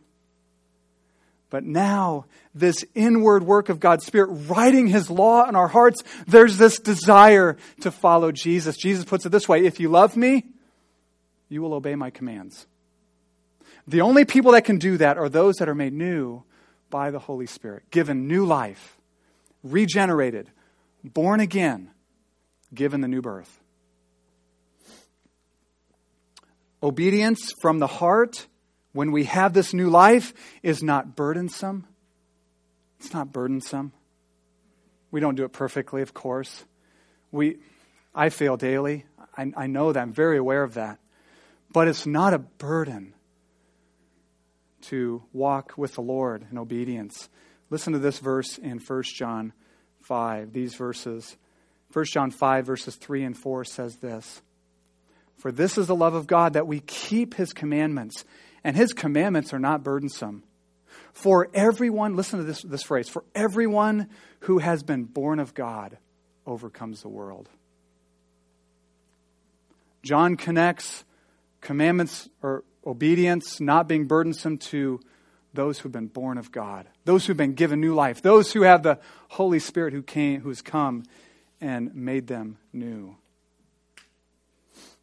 But 1.51 1.65
now, 1.65 2.25
this 2.55 2.83
inward 2.95 3.43
work 3.43 3.69
of 3.69 3.79
God's 3.79 4.07
Spirit 4.07 4.29
writing 4.49 4.87
His 4.87 5.11
law 5.11 5.47
in 5.47 5.55
our 5.55 5.69
hearts, 5.69 6.03
there's 6.27 6.57
this 6.57 6.79
desire 6.79 7.59
to 7.81 7.91
follow 7.91 8.33
Jesus. 8.33 8.79
Jesus 8.79 9.05
puts 9.05 9.27
it 9.27 9.29
this 9.29 9.47
way 9.47 9.67
If 9.67 9.79
you 9.79 9.91
love 9.91 10.17
me, 10.17 10.47
you 11.51 11.61
will 11.61 11.75
obey 11.75 11.95
my 11.95 12.09
commands. 12.09 12.67
The 13.87 14.01
only 14.01 14.25
people 14.25 14.53
that 14.53 14.65
can 14.65 14.79
do 14.79 14.97
that 14.97 15.19
are 15.19 15.29
those 15.29 15.57
that 15.57 15.69
are 15.69 15.75
made 15.75 15.93
new 15.93 16.43
by 16.89 17.11
the 17.11 17.19
Holy 17.19 17.47
Spirit, 17.47 17.91
given 17.91 18.29
new 18.29 18.47
life, 18.47 18.97
regenerated, 19.63 20.51
born 21.05 21.41
again, 21.41 21.91
given 22.75 23.01
the 23.01 23.09
new 23.09 23.23
birth. 23.23 23.61
Obedience 26.83 27.53
from 27.61 27.79
the 27.79 27.87
heart 27.87 28.47
when 28.93 29.13
we 29.13 29.25
have 29.25 29.53
this 29.53 29.73
new 29.73 29.89
life 29.89 30.35
is 30.63 30.83
not 30.83 31.15
burdensome. 31.15 31.87
It's 32.99 33.13
not 33.13 33.33
burdensome. 33.33 33.93
We 35.11 35.21
don't 35.21 35.35
do 35.35 35.45
it 35.45 35.53
perfectly, 35.53 36.03
of 36.03 36.15
course. 36.15 36.65
We, 37.31 37.59
I 38.15 38.31
fail 38.31 38.57
daily. 38.57 39.07
I, 39.37 39.53
I 39.57 39.67
know 39.67 39.93
that. 39.93 40.01
I'm 40.01 40.13
very 40.13 40.39
aware 40.39 40.63
of 40.63 40.75
that. 40.75 40.99
But 41.73 41.89
it's 41.89 42.07
not 42.07 42.35
a 42.35 42.39
burden 42.39 43.15
to 44.83 45.23
walk 45.33 45.75
with 45.77 45.95
the 45.95 46.03
Lord 46.03 46.47
in 46.51 46.59
obedience. 46.59 47.29
Listen 47.71 47.93
to 47.93 47.99
this 47.99 48.19
verse 48.19 48.59
in 48.59 48.79
1 48.79 49.03
John 49.05 49.53
5. 50.05 50.53
These 50.53 50.75
verses. 50.75 51.37
1 51.93 52.05
John 52.07 52.31
5, 52.31 52.67
verses 52.67 52.97
3 52.97 53.25
and 53.25 53.37
4 53.37 53.65
says 53.65 53.97
this 53.97 54.43
For 55.37 55.53
this 55.53 55.77
is 55.77 55.87
the 55.87 55.97
love 55.97 56.15
of 56.15 56.27
God, 56.27 56.55
that 56.55 56.67
we 56.67 56.81
keep 56.81 57.35
his 57.35 57.53
commandments 57.53 58.25
and 58.65 58.77
his 58.77 58.93
commandments 58.93 59.53
are 59.53 59.59
not 59.59 59.83
burdensome. 59.83 60.45
For 61.13 61.49
everyone, 61.53 62.17
listen 62.17 62.39
to 62.39 62.45
this, 62.45 62.63
this 62.63 62.83
phrase, 62.83 63.09
for 63.09 63.25
everyone 63.35 64.09
who 64.41 64.59
has 64.59 64.83
been 64.83 65.05
born 65.05 65.39
of 65.39 65.55
God 65.55 65.99
overcomes 66.47 67.03
the 67.03 67.09
world. 67.09 67.49
John 70.03 70.37
connects 70.37 71.05
commandments 71.61 72.29
or 72.43 72.65
obedience 72.85 73.61
not 73.61 73.89
being 73.89 74.07
burdensome 74.07 74.59
to 74.59 75.01
those 75.55 75.79
who've 75.79 75.93
been 75.93 76.07
born 76.07 76.39
of 76.39 76.51
God, 76.51 76.87
those 77.05 77.27
who've 77.27 77.37
been 77.37 77.55
given 77.55 77.81
new 77.81 77.95
life, 77.95 78.23
those 78.23 78.53
who 78.53 78.63
have 78.63 78.83
the 78.83 78.99
Holy 79.29 79.59
Spirit 79.59 79.93
who 79.93 80.03
came, 80.03 80.41
who's 80.41 80.63
come 80.63 81.05
and 81.61 81.95
made 81.95 82.27
them 82.27 82.59
new. 82.73 83.17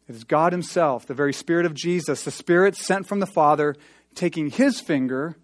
It 0.08 0.16
is 0.16 0.24
God 0.24 0.52
Himself, 0.52 1.06
the 1.06 1.14
very 1.14 1.32
Spirit 1.32 1.66
of 1.66 1.74
Jesus, 1.74 2.24
the 2.24 2.32
Spirit 2.32 2.74
sent 2.74 3.06
from 3.06 3.20
the 3.20 3.26
Father, 3.26 3.76
taking 4.14 4.50
His 4.50 4.80
finger 4.80 5.36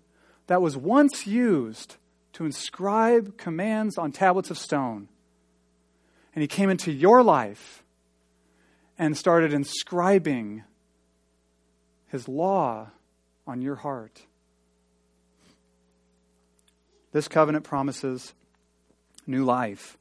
that 0.49 0.61
was 0.61 0.77
once 0.77 1.27
used 1.27 1.97
to 2.33 2.45
inscribe 2.45 3.39
commands 3.39 3.97
on 3.97 4.13
tablets 4.13 4.51
of 4.51 4.59
stone. 4.59 5.09
And 6.35 6.43
He 6.43 6.49
came 6.49 6.69
into 6.69 6.91
your 6.91 7.23
life 7.23 7.85
and 8.99 9.17
started 9.17 9.53
inscribing 9.53 10.65
His 12.09 12.27
law 12.29 12.89
on 13.47 13.63
your 13.63 13.77
heart. 13.77 14.23
This 17.17 17.29
covenant 17.29 17.65
promises 17.65 18.35
new 19.27 19.47
life. 19.47 19.97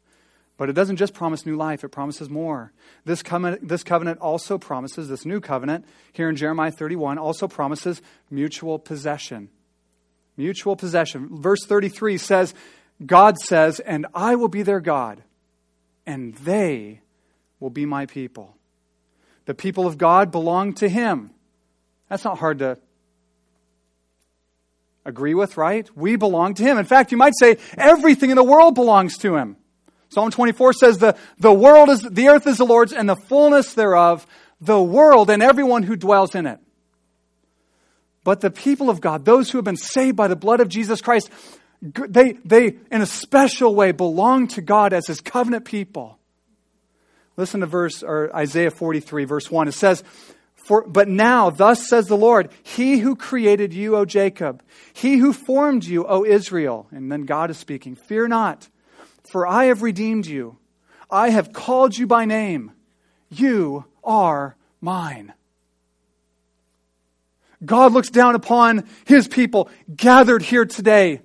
But 0.57 0.67
it 0.67 0.73
doesn't 0.73 0.97
just 0.97 1.13
promise 1.13 1.45
new 1.45 1.55
life, 1.55 1.85
it 1.85 1.87
promises 1.87 2.29
more. 2.29 2.73
This 3.05 3.23
covenant, 3.23 3.69
this 3.69 3.83
covenant 3.85 4.19
also 4.19 4.57
promises, 4.57 5.07
this 5.07 5.25
new 5.25 5.39
covenant 5.39 5.85
here 6.11 6.27
in 6.27 6.35
Jeremiah 6.35 6.71
31 6.71 7.17
also 7.17 7.47
promises 7.47 8.01
mutual 8.29 8.77
possession. 8.79 9.47
Mutual 10.35 10.75
possession. 10.75 11.29
Verse 11.41 11.65
33 11.65 12.17
says, 12.17 12.53
God 13.05 13.37
says, 13.37 13.79
And 13.79 14.07
I 14.13 14.35
will 14.35 14.49
be 14.49 14.63
their 14.63 14.81
God, 14.81 15.23
and 16.05 16.35
they 16.35 16.99
will 17.61 17.69
be 17.69 17.85
my 17.85 18.07
people. 18.07 18.57
The 19.45 19.55
people 19.55 19.87
of 19.87 19.97
God 19.97 20.33
belong 20.33 20.73
to 20.73 20.89
Him. 20.89 21.29
That's 22.09 22.25
not 22.25 22.39
hard 22.39 22.59
to 22.59 22.77
agree 25.05 25.33
with, 25.33 25.57
right? 25.57 25.89
We 25.95 26.15
belong 26.15 26.55
to 26.55 26.63
Him. 26.63 26.77
In 26.77 26.85
fact, 26.85 27.11
you 27.11 27.17
might 27.17 27.33
say 27.39 27.57
everything 27.77 28.31
in 28.31 28.35
the 28.35 28.43
world 28.43 28.75
belongs 28.75 29.17
to 29.19 29.35
Him. 29.35 29.57
Psalm 30.09 30.31
24 30.31 30.73
says 30.73 30.97
the, 30.97 31.15
the 31.39 31.53
world 31.53 31.89
is, 31.89 32.01
the 32.01 32.29
earth 32.29 32.47
is 32.47 32.57
the 32.57 32.65
Lord's 32.65 32.93
and 32.93 33.07
the 33.07 33.15
fullness 33.15 33.73
thereof, 33.73 34.25
the 34.61 34.81
world 34.81 35.29
and 35.29 35.43
everyone 35.43 35.83
who 35.83 35.95
dwells 35.95 36.35
in 36.35 36.45
it. 36.45 36.59
But 38.23 38.41
the 38.41 38.49
people 38.49 38.89
of 38.89 39.01
God, 39.01 39.23
those 39.23 39.51
who 39.51 39.57
have 39.57 39.65
been 39.65 39.77
saved 39.77 40.15
by 40.15 40.27
the 40.27 40.35
blood 40.35 40.59
of 40.59 40.67
Jesus 40.67 41.01
Christ, 41.01 41.29
they, 41.81 42.33
they 42.43 42.77
in 42.91 43.01
a 43.01 43.05
special 43.05 43.75
way 43.75 43.91
belong 43.91 44.47
to 44.49 44.61
God 44.61 44.93
as 44.93 45.05
his 45.05 45.21
covenant 45.21 45.65
people. 45.65 46.17
Listen 47.37 47.59
to 47.59 47.67
verse 47.67 48.01
or 48.01 48.35
Isaiah 48.35 48.71
43 48.71 49.25
verse 49.25 49.51
1. 49.51 49.67
It 49.67 49.73
says, 49.73 50.03
for, 50.65 50.83
but 50.87 51.07
now, 51.07 51.51
thus 51.51 51.87
says 51.87 52.07
the 52.07 52.17
Lord, 52.17 52.49
He 52.63 52.97
who 52.97 53.15
created 53.15 53.71
you, 53.71 53.95
O 53.95 54.03
Jacob, 54.03 54.63
He 54.93 55.17
who 55.17 55.31
formed 55.31 55.83
you, 55.83 56.07
O 56.07 56.25
Israel. 56.25 56.87
And 56.89 57.11
then 57.11 57.25
God 57.25 57.51
is 57.51 57.57
speaking, 57.59 57.93
Fear 57.93 58.29
not, 58.29 58.67
for 59.29 59.45
I 59.45 59.65
have 59.65 59.83
redeemed 59.83 60.25
you. 60.25 60.57
I 61.07 61.29
have 61.29 61.53
called 61.53 61.95
you 61.95 62.07
by 62.07 62.25
name. 62.25 62.71
You 63.29 63.85
are 64.03 64.55
mine. 64.81 65.35
God 67.63 67.93
looks 67.93 68.09
down 68.09 68.33
upon 68.33 68.89
his 69.05 69.27
people 69.27 69.69
gathered 69.95 70.41
here 70.41 70.65
today, 70.65 71.21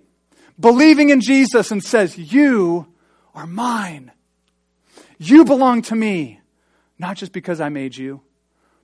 believing 0.59 1.09
in 1.09 1.23
Jesus, 1.23 1.71
and 1.71 1.83
says, 1.83 2.19
You 2.19 2.93
are 3.35 3.47
mine. 3.47 4.13
You 5.17 5.47
belong 5.47 5.81
to 5.85 5.97
me, 5.97 6.41
not 6.99 7.17
just 7.17 7.33
because 7.33 7.59
I 7.59 7.71
made 7.71 7.97
you, 7.97 8.21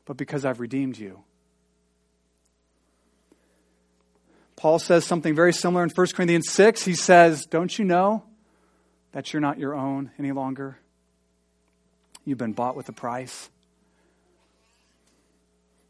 but 0.07 0.17
because 0.17 0.45
I've 0.45 0.61
redeemed 0.61 0.97
you. 0.97 1.23
Paul 4.57 4.79
says 4.79 5.05
something 5.05 5.35
very 5.35 5.53
similar 5.53 5.85
in 5.85 5.91
1 5.91 6.07
Corinthians 6.15 6.51
6. 6.51 6.85
He 6.85 6.95
says, 6.95 7.45
Don't 7.45 7.79
you 7.79 7.85
know 7.85 8.25
that 9.13 9.33
you're 9.33 9.43
not 9.43 9.59
your 9.59 9.75
own 9.75 10.11
any 10.19 10.33
longer. 10.33 10.79
You've 12.25 12.39
been 12.39 12.55
bought 12.55 12.75
with 12.75 12.89
a 12.89 12.93
price. 12.93 13.51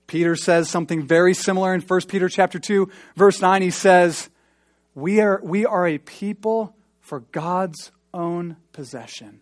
Peter 0.06 0.36
says 0.36 0.68
something 0.68 1.06
very 1.06 1.34
similar 1.34 1.74
in 1.74 1.80
1 1.80 2.00
Peter 2.08 2.28
chapter 2.28 2.58
2 2.58 2.88
verse 3.16 3.40
9 3.40 3.62
he 3.62 3.70
says 3.70 4.30
we 4.94 5.20
are 5.20 5.40
we 5.42 5.66
are 5.66 5.86
a 5.86 5.98
people 5.98 6.76
for 7.00 7.20
God's 7.20 7.90
own 8.14 8.56
possession. 8.72 9.40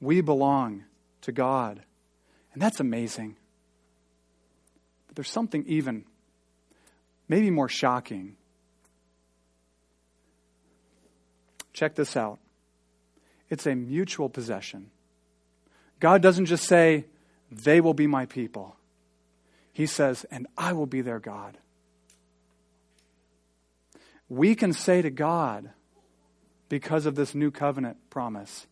We 0.00 0.20
belong 0.20 0.84
to 1.22 1.32
God. 1.32 1.82
And 2.52 2.62
that's 2.62 2.80
amazing. 2.80 3.36
But 5.06 5.16
there's 5.16 5.30
something 5.30 5.64
even 5.66 6.04
maybe 7.28 7.50
more 7.50 7.68
shocking. 7.68 8.36
Check 11.72 11.94
this 11.94 12.16
out 12.16 12.38
it's 13.50 13.66
a 13.66 13.74
mutual 13.74 14.28
possession. 14.28 14.90
God 15.98 16.22
doesn't 16.22 16.46
just 16.46 16.64
say, 16.64 17.04
they 17.50 17.80
will 17.80 17.94
be 17.94 18.06
my 18.06 18.24
people. 18.24 18.76
He 19.72 19.86
says, 19.86 20.24
and 20.30 20.46
I 20.56 20.72
will 20.72 20.86
be 20.86 21.00
their 21.00 21.18
God. 21.18 21.58
We 24.28 24.54
can 24.54 24.72
say 24.72 25.02
to 25.02 25.10
God, 25.10 25.70
because 26.68 27.04
of 27.04 27.16
this 27.16 27.34
new 27.34 27.50
covenant 27.50 27.96
promise, 28.08 28.68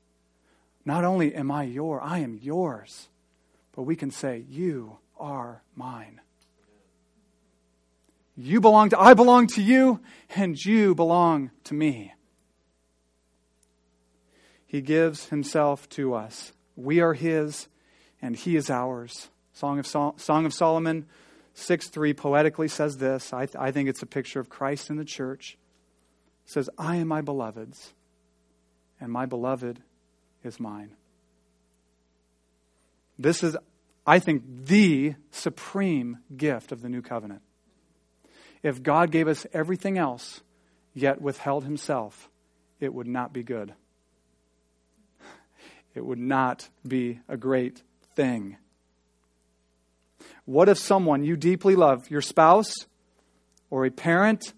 not 0.85 1.05
only 1.05 1.35
am 1.35 1.51
I 1.51 1.65
your, 1.65 2.01
I 2.01 2.21
am 2.21 2.39
yours, 2.41 3.09
but 3.79 3.85
we 3.85 3.95
can 3.95 4.11
say, 4.11 4.45
you 4.49 4.99
are 5.21 5.63
mine. 5.77 6.21
You 8.37 8.61
belong 8.61 8.91
to, 8.91 9.01
I 9.01 9.15
belong 9.15 9.47
to 9.55 9.63
you, 9.63 10.01
and 10.35 10.59
you 10.59 10.97
belong 10.97 11.53
to 11.63 11.75
me. 11.75 12.13
He 14.67 14.81
gives 14.81 15.29
himself 15.29 15.89
to 15.91 16.15
us. 16.15 16.51
We 16.75 16.99
are 16.99 17.15
his, 17.15 17.69
and 18.21 18.35
he 18.35 18.57
is 18.57 18.69
ours. 18.69 19.29
Song 19.53 19.79
of, 19.79 19.87
Sol- 19.87 20.19
Song 20.19 20.45
of 20.45 20.53
Solomon 20.53 21.07
6 21.55 21.87
3 21.87 22.15
poetically 22.15 22.67
says 22.67 22.99
this. 22.99 23.33
I, 23.33 23.47
th- 23.47 23.55
I 23.55 23.71
think 23.71 23.89
it's 23.89 24.03
a 24.03 24.07
picture 24.07 24.41
of 24.41 24.49
Christ 24.49 24.91
in 24.91 24.97
the 24.97 25.05
church. 25.05 25.57
It 26.47 26.51
says, 26.51 26.69
I 26.77 26.97
am 26.97 27.07
my 27.07 27.21
beloved's, 27.21 27.93
and 29.01 29.13
my 29.13 29.25
beloved 29.25 29.79
is 30.43 30.59
mine. 30.59 30.97
This 33.19 33.43
is, 33.43 33.57
I 34.09 34.19
think, 34.19 34.43
the 34.67 35.15
supreme 35.31 36.19
gift 36.37 36.73
of 36.73 36.83
the 36.83 36.89
new 36.89 37.03
covenant. 37.03 37.43
If 38.63 38.83
God 38.83 39.11
gave 39.11 39.29
us 39.29 39.47
everything 39.53 39.99
else, 39.99 40.41
yet 40.95 41.21
withheld 41.21 41.65
himself, 41.65 42.29
it 42.81 42.93
would 42.93 43.07
not 43.07 43.33
be 43.33 43.43
good 43.43 43.75
it 45.99 46.07
would 46.07 46.19
not 46.19 46.69
be 46.87 47.19
a 47.29 47.37
great 47.37 47.83
thing. 48.15 48.57
What 50.45 50.69
if 50.69 50.79
someone 50.79 51.25
you 51.25 51.37
deeply 51.37 51.75
love, 51.75 52.09
your 52.09 52.21
spouse 52.21 52.73
or 53.69 53.85
a 53.85 53.91
parent, 53.91 54.55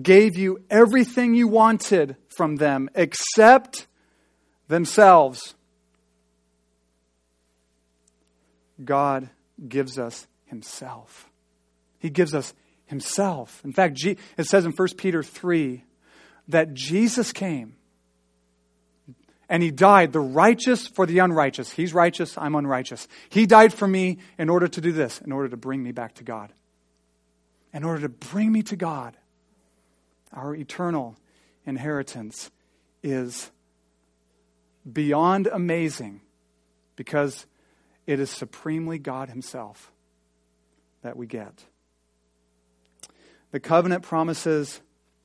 gave 0.00 0.36
you 0.36 0.62
everything 0.70 1.34
you 1.34 1.48
wanted 1.48 2.16
from 2.28 2.56
them 2.56 2.88
except 2.94 3.88
themselves? 4.68 5.56
God 8.84 9.30
gives 9.68 9.98
us 9.98 10.26
Himself. 10.46 11.28
He 11.98 12.10
gives 12.10 12.34
us 12.34 12.54
Himself. 12.86 13.60
In 13.64 13.72
fact, 13.72 14.02
it 14.04 14.18
says 14.44 14.64
in 14.64 14.72
1 14.72 14.88
Peter 14.96 15.22
3 15.22 15.84
that 16.48 16.74
Jesus 16.74 17.32
came 17.32 17.74
and 19.48 19.62
he 19.62 19.70
died, 19.70 20.12
the 20.12 20.20
righteous 20.20 20.86
for 20.86 21.06
the 21.06 21.20
unrighteous. 21.20 21.72
He's 21.72 21.94
righteous, 21.94 22.36
I'm 22.36 22.54
unrighteous. 22.54 23.08
He 23.30 23.46
died 23.46 23.72
for 23.72 23.88
me 23.88 24.18
in 24.36 24.50
order 24.50 24.68
to 24.68 24.80
do 24.80 24.92
this, 24.92 25.20
in 25.22 25.32
order 25.32 25.48
to 25.48 25.56
bring 25.56 25.82
me 25.82 25.92
back 25.92 26.14
to 26.16 26.24
God. 26.24 26.52
In 27.72 27.82
order 27.82 28.02
to 28.02 28.08
bring 28.08 28.52
me 28.52 28.62
to 28.64 28.76
God. 28.76 29.16
Our 30.32 30.54
eternal 30.54 31.16
inheritance 31.64 32.50
is 33.02 33.50
beyond 34.90 35.46
amazing 35.46 36.20
because 36.96 37.46
it 38.08 38.18
is 38.18 38.30
supremely 38.30 38.98
God 38.98 39.28
Himself 39.28 39.92
that 41.02 41.16
we 41.16 41.28
get. 41.28 41.64
The 43.52 43.60
covenant 43.60 44.02
promises 44.02 44.80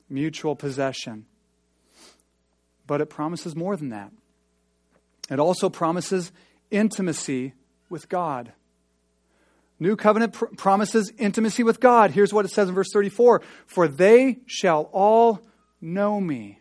mutual 0.08 0.54
possession 0.54 1.26
but 2.86 3.00
it 3.00 3.06
promises 3.06 3.56
more 3.56 3.76
than 3.76 3.90
that. 3.90 4.12
It 5.30 5.38
also 5.38 5.70
promises 5.70 6.32
intimacy 6.70 7.54
with 7.88 8.08
God. 8.08 8.52
New 9.80 9.96
covenant 9.96 10.34
pr- 10.34 10.46
promises 10.56 11.12
intimacy 11.18 11.62
with 11.62 11.80
God. 11.80 12.10
Here's 12.10 12.32
what 12.32 12.44
it 12.44 12.50
says 12.50 12.68
in 12.68 12.74
verse 12.74 12.92
34 12.92 13.42
For 13.66 13.88
they 13.88 14.38
shall 14.46 14.82
all 14.92 15.40
know 15.80 16.20
me, 16.20 16.60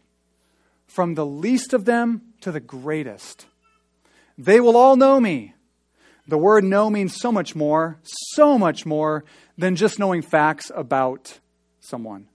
from 0.87 1.15
the 1.15 1.25
least 1.25 1.73
of 1.73 1.85
them 1.85 2.21
to 2.41 2.51
the 2.51 2.59
greatest. 2.59 3.45
They 4.37 4.59
will 4.59 4.77
all 4.77 4.95
know 4.95 5.19
me. 5.19 5.53
The 6.27 6.37
word 6.37 6.63
know 6.63 6.89
means 6.89 7.15
so 7.15 7.31
much 7.31 7.55
more, 7.55 7.99
so 8.03 8.57
much 8.57 8.85
more 8.85 9.25
than 9.57 9.75
just 9.75 9.99
knowing 9.99 10.21
facts 10.21 10.71
about 10.73 11.39
someone. 11.81 12.27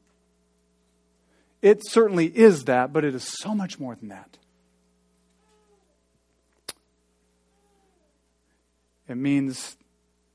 It 1.63 1.87
certainly 1.89 2.27
is 2.27 2.65
that, 2.65 2.93
but 2.93 3.05
it 3.05 3.15
is 3.15 3.25
so 3.25 3.55
much 3.55 3.81
more 3.81 3.95
than 3.95 4.09
that. 4.09 4.39
It 9.09 9.17
means, 9.17 9.77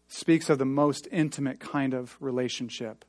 speaks 0.07 0.49
of 0.49 0.57
the 0.57 0.65
most 0.65 1.07
intimate 1.11 1.59
kind 1.59 1.93
of 1.93 2.17
relationship. 2.19 3.05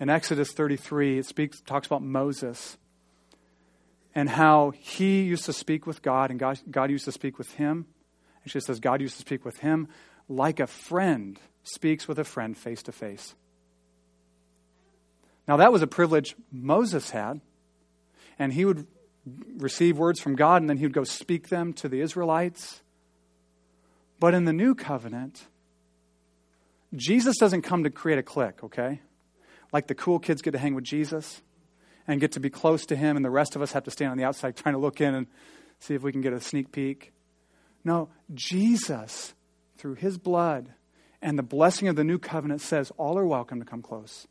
In 0.00 0.08
Exodus 0.08 0.52
33, 0.52 1.18
it 1.18 1.26
speaks, 1.26 1.60
talks 1.60 1.86
about 1.86 2.02
Moses 2.02 2.78
and 4.14 4.28
how 4.28 4.70
he 4.70 5.22
used 5.22 5.44
to 5.44 5.52
speak 5.52 5.86
with 5.86 6.00
God 6.00 6.30
and 6.30 6.40
God, 6.40 6.58
God 6.70 6.90
used 6.90 7.04
to 7.04 7.12
speak 7.12 7.38
with 7.38 7.52
him. 7.54 7.86
Actually, 8.44 8.60
it 8.60 8.64
says 8.64 8.80
God 8.80 9.00
used 9.00 9.16
to 9.16 9.20
speak 9.20 9.44
with 9.44 9.58
him 9.58 9.88
like 10.28 10.60
a 10.60 10.66
friend 10.66 11.38
speaks 11.62 12.08
with 12.08 12.18
a 12.18 12.24
friend 12.24 12.56
face 12.56 12.82
to 12.84 12.92
face. 12.92 13.34
Now, 15.46 15.56
that 15.58 15.72
was 15.72 15.82
a 15.82 15.86
privilege 15.86 16.36
Moses 16.52 17.10
had, 17.10 17.40
and 18.38 18.52
he 18.52 18.64
would 18.64 18.86
receive 19.58 19.98
words 19.98 20.20
from 20.20 20.36
God 20.36 20.62
and 20.62 20.70
then 20.70 20.78
he 20.78 20.84
would 20.84 20.94
go 20.94 21.04
speak 21.04 21.48
them 21.48 21.72
to 21.74 21.88
the 21.88 22.00
Israelites. 22.00 22.80
But 24.18 24.34
in 24.34 24.44
the 24.44 24.52
new 24.52 24.74
covenant, 24.74 25.46
Jesus 26.94 27.36
doesn't 27.36 27.62
come 27.62 27.84
to 27.84 27.90
create 27.90 28.18
a 28.18 28.22
clique, 28.22 28.64
okay? 28.64 29.00
Like 29.72 29.86
the 29.86 29.94
cool 29.94 30.18
kids 30.18 30.42
get 30.42 30.52
to 30.52 30.58
hang 30.58 30.74
with 30.74 30.84
Jesus 30.84 31.42
and 32.06 32.20
get 32.20 32.32
to 32.32 32.40
be 32.40 32.50
close 32.50 32.86
to 32.86 32.96
him, 32.96 33.16
and 33.16 33.24
the 33.24 33.30
rest 33.30 33.54
of 33.56 33.62
us 33.62 33.72
have 33.72 33.84
to 33.84 33.90
stand 33.90 34.10
on 34.10 34.18
the 34.18 34.24
outside 34.24 34.56
trying 34.56 34.74
to 34.74 34.80
look 34.80 35.00
in 35.00 35.14
and 35.14 35.26
see 35.78 35.94
if 35.94 36.02
we 36.02 36.12
can 36.12 36.20
get 36.20 36.32
a 36.32 36.40
sneak 36.40 36.72
peek. 36.72 37.12
No, 37.84 38.08
Jesus, 38.34 39.34
through 39.76 39.94
his 39.94 40.18
blood 40.18 40.72
and 41.22 41.38
the 41.38 41.42
blessing 41.42 41.88
of 41.88 41.96
the 41.96 42.04
new 42.04 42.18
covenant, 42.18 42.60
says 42.60 42.92
all 42.96 43.18
are 43.18 43.26
welcome 43.26 43.60
to 43.60 43.66
come 43.66 43.82
close. 43.82 44.26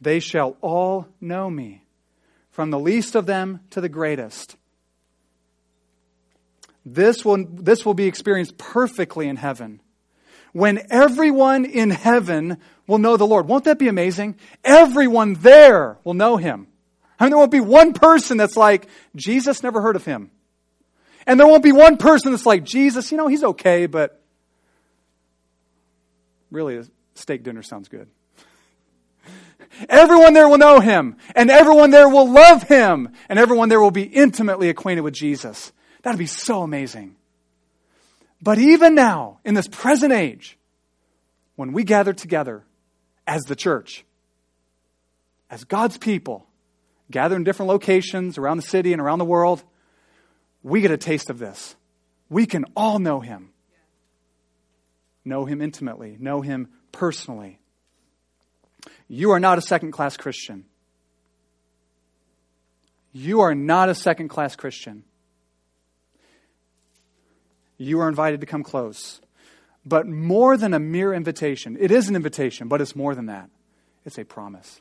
They 0.00 0.20
shall 0.20 0.56
all 0.60 1.06
know 1.20 1.48
me, 1.48 1.84
from 2.50 2.70
the 2.70 2.78
least 2.78 3.14
of 3.14 3.26
them 3.26 3.60
to 3.70 3.80
the 3.80 3.88
greatest. 3.88 4.56
This 6.84 7.24
will, 7.24 7.46
this 7.48 7.86
will 7.86 7.94
be 7.94 8.06
experienced 8.06 8.58
perfectly 8.58 9.28
in 9.28 9.36
heaven. 9.36 9.80
When 10.52 10.86
everyone 10.90 11.64
in 11.64 11.90
heaven 11.90 12.58
will 12.86 12.98
know 12.98 13.16
the 13.16 13.26
Lord. 13.26 13.48
Won't 13.48 13.64
that 13.64 13.78
be 13.78 13.88
amazing? 13.88 14.36
Everyone 14.64 15.34
there 15.34 15.98
will 16.04 16.14
know 16.14 16.36
him. 16.36 16.66
I 17.18 17.24
mean, 17.24 17.30
there 17.30 17.38
won't 17.38 17.52
be 17.52 17.60
one 17.60 17.92
person 17.92 18.36
that's 18.36 18.56
like, 18.56 18.88
Jesus 19.14 19.62
never 19.62 19.80
heard 19.80 19.96
of 19.96 20.04
him. 20.04 20.31
And 21.26 21.38
there 21.38 21.46
won't 21.46 21.62
be 21.62 21.72
one 21.72 21.96
person 21.96 22.32
that's 22.32 22.46
like, 22.46 22.64
Jesus, 22.64 23.10
you 23.10 23.18
know, 23.18 23.28
he's 23.28 23.44
okay, 23.44 23.86
but 23.86 24.20
really, 26.50 26.76
a 26.76 26.84
steak 27.14 27.42
dinner 27.42 27.62
sounds 27.62 27.88
good. 27.88 28.08
Everyone 29.88 30.34
there 30.34 30.48
will 30.48 30.58
know 30.58 30.80
him, 30.80 31.16
and 31.34 31.50
everyone 31.50 31.90
there 31.90 32.08
will 32.08 32.30
love 32.30 32.64
him, 32.64 33.08
and 33.28 33.38
everyone 33.38 33.68
there 33.68 33.80
will 33.80 33.90
be 33.90 34.02
intimately 34.02 34.68
acquainted 34.68 35.00
with 35.00 35.14
Jesus. 35.14 35.72
That'd 36.02 36.18
be 36.18 36.26
so 36.26 36.62
amazing. 36.62 37.16
But 38.42 38.58
even 38.58 38.94
now, 38.94 39.38
in 39.44 39.54
this 39.54 39.68
present 39.68 40.12
age, 40.12 40.58
when 41.54 41.72
we 41.72 41.84
gather 41.84 42.12
together 42.12 42.64
as 43.26 43.42
the 43.42 43.56
church, 43.56 44.04
as 45.48 45.64
God's 45.64 45.96
people, 45.96 46.46
gather 47.10 47.36
in 47.36 47.44
different 47.44 47.68
locations 47.68 48.38
around 48.38 48.56
the 48.56 48.62
city 48.62 48.92
and 48.92 49.00
around 49.00 49.20
the 49.20 49.24
world, 49.24 49.62
we 50.62 50.80
get 50.80 50.90
a 50.90 50.96
taste 50.96 51.30
of 51.30 51.38
this. 51.38 51.76
We 52.28 52.46
can 52.46 52.64
all 52.76 52.98
know 52.98 53.20
him. 53.20 53.50
Know 55.24 55.44
him 55.44 55.60
intimately, 55.60 56.16
know 56.18 56.40
him 56.40 56.68
personally. 56.90 57.60
You 59.08 59.30
are 59.30 59.40
not 59.40 59.58
a 59.58 59.62
second 59.62 59.92
class 59.92 60.16
Christian. 60.16 60.64
You 63.12 63.40
are 63.42 63.54
not 63.54 63.88
a 63.88 63.94
second 63.94 64.28
class 64.28 64.56
Christian. 64.56 65.04
You 67.76 68.00
are 68.00 68.08
invited 68.08 68.40
to 68.40 68.46
come 68.46 68.62
close. 68.62 69.20
But 69.84 70.06
more 70.06 70.56
than 70.56 70.74
a 70.74 70.78
mere 70.78 71.12
invitation, 71.12 71.76
it 71.78 71.90
is 71.90 72.08
an 72.08 72.16
invitation, 72.16 72.68
but 72.68 72.80
it's 72.80 72.96
more 72.96 73.14
than 73.14 73.26
that. 73.26 73.50
It's 74.04 74.18
a 74.18 74.24
promise. 74.24 74.80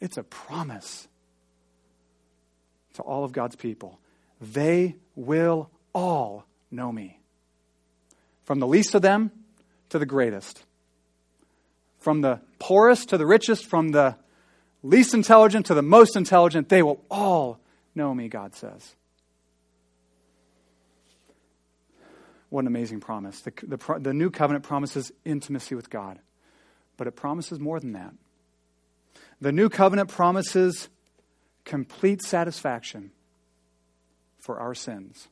It's 0.00 0.16
a 0.16 0.22
promise 0.22 1.08
to 2.94 3.02
all 3.02 3.24
of 3.24 3.32
God's 3.32 3.56
people. 3.56 3.98
They 4.40 4.96
will 5.14 5.70
all 5.92 6.44
know 6.70 6.90
me. 6.92 7.20
From 8.44 8.60
the 8.60 8.66
least 8.66 8.94
of 8.94 9.02
them 9.02 9.30
to 9.90 9.98
the 9.98 10.06
greatest. 10.06 10.64
from 12.04 12.20
the 12.20 12.38
poorest 12.58 13.08
to 13.08 13.16
the 13.16 13.24
richest, 13.24 13.64
from 13.64 13.92
the 13.92 14.14
least 14.82 15.14
intelligent 15.14 15.64
to 15.66 15.74
the 15.74 15.82
most 15.82 16.16
intelligent, 16.16 16.68
they 16.68 16.82
will 16.82 17.02
all 17.10 17.58
know 17.94 18.14
me, 18.14 18.28
God 18.28 18.54
says. 18.54 18.94
What 22.50 22.60
an 22.60 22.66
amazing 22.66 23.00
promise. 23.00 23.40
The, 23.40 23.52
the, 23.62 23.98
the, 23.98 24.12
new 24.12 24.30
covenant 24.30 24.64
promises 24.64 25.10
intimacy 25.24 25.74
with 25.74 25.88
God, 25.88 26.18
but 26.98 27.06
it 27.06 27.12
promises 27.12 27.58
more 27.58 27.80
than 27.80 27.92
that. 27.92 28.12
The 29.40 29.50
new 29.50 29.70
covenant 29.70 30.10
promises 30.10 30.90
complete 31.64 32.20
satisfaction 32.20 33.12
for 34.44 34.60
our 34.60 34.74
sins. 34.74 35.28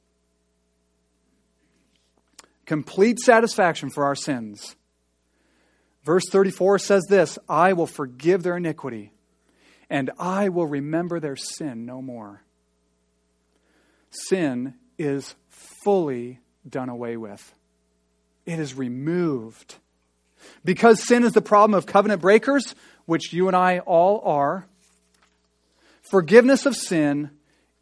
Complete 2.65 3.19
satisfaction 3.19 3.91
for 3.91 4.05
our 4.05 4.15
sins. 4.15 4.77
Verse 6.05 6.25
34 6.31 6.79
says 6.79 7.05
this 7.09 7.39
I 7.49 7.75
will 7.75 7.87
forgive 7.87 8.43
their 8.43 8.57
iniquity, 8.57 9.13
and 9.91 10.11
I 10.19 10.49
will 10.49 10.67
remember 10.67 11.21
their 11.21 11.37
sin 11.37 11.85
no 11.85 12.01
more. 12.01 12.43
Sin 14.11 14.75
is 14.99 15.35
fully 15.51 16.41
done 16.69 16.89
away 16.89 17.17
with, 17.17 17.55
it 18.47 18.59
is 18.59 18.75
removed. 18.75 19.77
Because 20.65 21.01
sin 21.01 21.23
is 21.23 21.35
the 21.35 21.41
problem 21.41 21.77
of 21.77 21.87
covenant 21.87 22.21
breakers, 22.21 22.75
which 23.07 23.33
you 23.33 23.47
and 23.47 23.57
I 23.57 23.79
all 23.79 24.21
are, 24.25 24.67
forgiveness 26.01 26.67
of 26.67 26.75
sin 26.75 27.31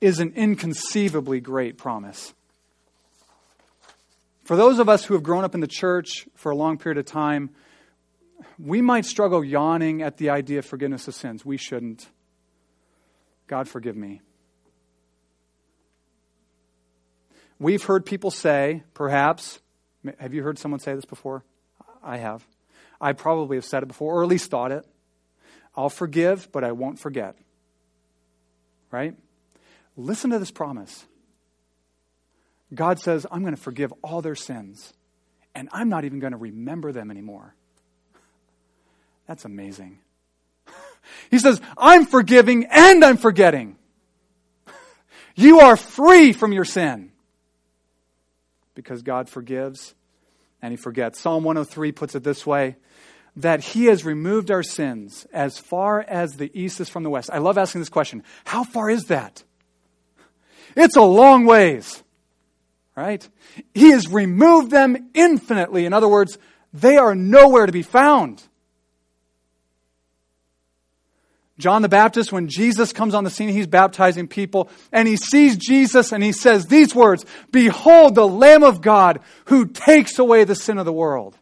is 0.01 0.19
an 0.19 0.33
inconceivably 0.35 1.41
great 1.41 1.77
promise. 1.77 2.35
For 4.45 4.57
those 4.57 4.79
of 4.79 4.89
us 4.89 5.05
who 5.05 5.15
have 5.15 5.23
grown 5.23 5.45
up 5.45 5.55
in 5.55 5.61
the 5.61 5.69
church 5.69 6.27
for 6.35 6.51
a 6.51 6.57
long 6.57 6.79
period 6.79 6.99
of 6.99 7.05
time, 7.05 7.51
we 8.59 8.81
might 8.81 9.05
struggle 9.05 9.45
yawning 9.45 10.03
at 10.03 10.17
the 10.17 10.31
idea 10.31 10.59
of 10.59 10.67
forgiveness 10.67 11.07
of 11.07 11.15
sins. 11.15 11.45
We 11.45 11.57
shouldn't. 11.57 12.09
God, 13.47 13.69
forgive 13.69 13.97
me. 13.97 14.21
We've 17.59 17.83
heard 17.83 18.07
people 18.07 18.31
say, 18.31 18.83
perhaps, 18.95 19.61
have 20.19 20.33
you 20.33 20.43
heard 20.43 20.59
someone 20.59 20.81
say 20.81 20.95
this 20.95 21.05
before? 21.05 21.45
I 22.03 22.17
have. 22.17 22.47
I 23.01 23.13
probably 23.13 23.57
have 23.57 23.67
said 23.67 23.83
it 23.83 23.87
before, 23.87 24.15
or 24.15 24.23
at 24.23 24.29
least 24.29 24.51
thought 24.51 24.73
it. 24.73 24.87
I'll 25.77 25.91
forgive, 25.91 26.51
but 26.53 26.65
I 26.65 26.73
won't 26.73 26.99
forget. 26.99 27.37
Right? 28.91 29.15
Listen 29.97 30.31
to 30.31 30.39
this 30.39 30.51
promise. 30.51 31.07
God 32.73 32.99
says, 33.01 33.27
I'm 33.31 33.43
going 33.43 33.55
to 33.55 33.61
forgive 33.61 33.93
all 34.03 34.23
their 34.23 34.37
sins, 34.37 34.93
and 35.55 35.69
I'm 35.73 35.89
not 35.89 36.05
even 36.05 36.21
going 36.21 36.33
to 36.33 36.39
remember 36.39 36.93
them 36.93 37.11
anymore. 37.11 37.55
That's 39.27 39.45
amazing. 39.45 39.99
He 41.31 41.39
says, 41.39 41.61
I'm 41.79 42.07
forgiving 42.07 42.67
and 42.71 43.05
I'm 43.05 43.17
forgetting. 43.17 43.77
You 45.35 45.61
are 45.61 45.77
free 45.77 46.33
from 46.33 46.53
your 46.53 46.65
sin 46.65 47.13
because 48.75 49.03
God 49.03 49.29
forgives 49.29 49.95
and 50.61 50.73
He 50.73 50.77
forgets. 50.77 51.21
Psalm 51.21 51.45
103 51.45 51.93
puts 51.93 52.15
it 52.15 52.25
this 52.25 52.47
way 52.47 52.77
that 53.37 53.61
He 53.61 53.87
has 53.87 54.05
removed 54.05 54.51
our 54.51 54.63
sins 54.63 55.27
as 55.33 55.59
far 55.59 56.01
as 56.01 56.35
the 56.35 56.51
east 56.59 56.81
is 56.81 56.89
from 56.89 57.03
the 57.03 57.11
west. 57.11 57.31
I 57.33 57.39
love 57.39 57.57
asking 57.57 57.81
this 57.81 57.89
question 57.89 58.23
How 58.45 58.65
far 58.65 58.91
is 58.91 59.05
that? 59.05 59.43
It's 60.77 60.97
a 60.97 61.03
long 61.03 61.45
ways, 61.47 62.03
right? 62.97 63.27
He 63.75 63.91
has 63.91 64.09
removed 64.09 64.71
them 64.71 65.11
infinitely. 65.15 65.87
In 65.87 65.93
other 65.93 66.09
words, 66.09 66.39
they 66.73 66.97
are 66.97 67.15
nowhere 67.15 67.67
to 67.67 67.73
be 67.73 67.83
found. 67.83 68.43
John 71.61 71.83
the 71.83 71.89
Baptist, 71.89 72.33
when 72.33 72.49
Jesus 72.49 72.93
comes 72.93 73.15
on 73.15 73.23
the 73.23 73.31
scene, 73.31 73.51
he's 73.51 73.67
baptizing 73.67 74.27
people, 74.27 74.71
and 74.93 75.07
he 75.07 75.17
sees 75.17 75.57
Jesus 75.57 76.11
and 76.11 76.25
he 76.25 76.33
says 76.33 76.67
these 76.67 76.95
words 76.95 77.27
Behold, 77.53 78.15
the 78.15 78.27
Lamb 78.27 78.65
of 78.65 78.81
God 78.81 79.21
who 79.47 79.67
takes 79.67 80.19
away 80.19 80.45
the 80.45 80.55
sin 80.55 80.79
of 80.79 80.87
the 80.87 80.93
world. 80.93 81.37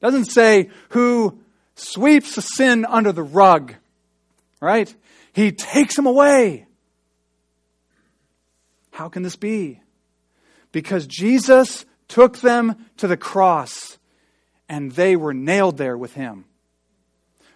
Doesn't 0.00 0.26
say 0.26 0.70
who 0.90 1.40
sweeps 1.76 2.34
the 2.34 2.42
sin 2.42 2.84
under 2.84 3.10
the 3.10 3.22
rug, 3.22 3.74
right? 4.60 4.94
He 5.32 5.50
takes 5.50 5.96
them 5.96 6.06
away. 6.06 6.66
How 8.94 9.08
can 9.08 9.24
this 9.24 9.34
be? 9.34 9.80
Because 10.70 11.08
Jesus 11.08 11.84
took 12.06 12.38
them 12.38 12.76
to 12.98 13.08
the 13.08 13.16
cross 13.16 13.98
and 14.68 14.92
they 14.92 15.16
were 15.16 15.34
nailed 15.34 15.78
there 15.78 15.98
with 15.98 16.14
him. 16.14 16.44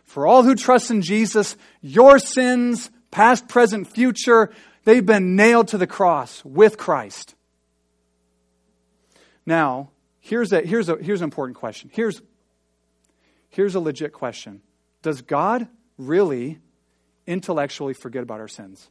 For 0.02 0.26
all 0.26 0.42
who 0.42 0.56
trust 0.56 0.90
in 0.90 1.00
Jesus, 1.00 1.56
your 1.80 2.18
sins, 2.18 2.90
past, 3.12 3.46
present, 3.46 3.86
future, 3.86 4.50
they've 4.82 5.06
been 5.06 5.36
nailed 5.36 5.68
to 5.68 5.78
the 5.78 5.86
cross 5.86 6.44
with 6.44 6.76
Christ. 6.76 7.36
Now, 9.46 9.90
here's 10.18 10.52
a, 10.52 10.62
here's 10.62 10.88
a, 10.88 10.96
here's 10.96 11.20
an 11.20 11.26
important 11.26 11.56
question. 11.56 11.88
Here's, 11.92 12.20
here's 13.48 13.76
a 13.76 13.80
legit 13.80 14.12
question 14.12 14.60
Does 15.02 15.22
God 15.22 15.68
really 15.98 16.58
intellectually 17.28 17.94
forget 17.94 18.24
about 18.24 18.40
our 18.40 18.48
sins? 18.48 18.90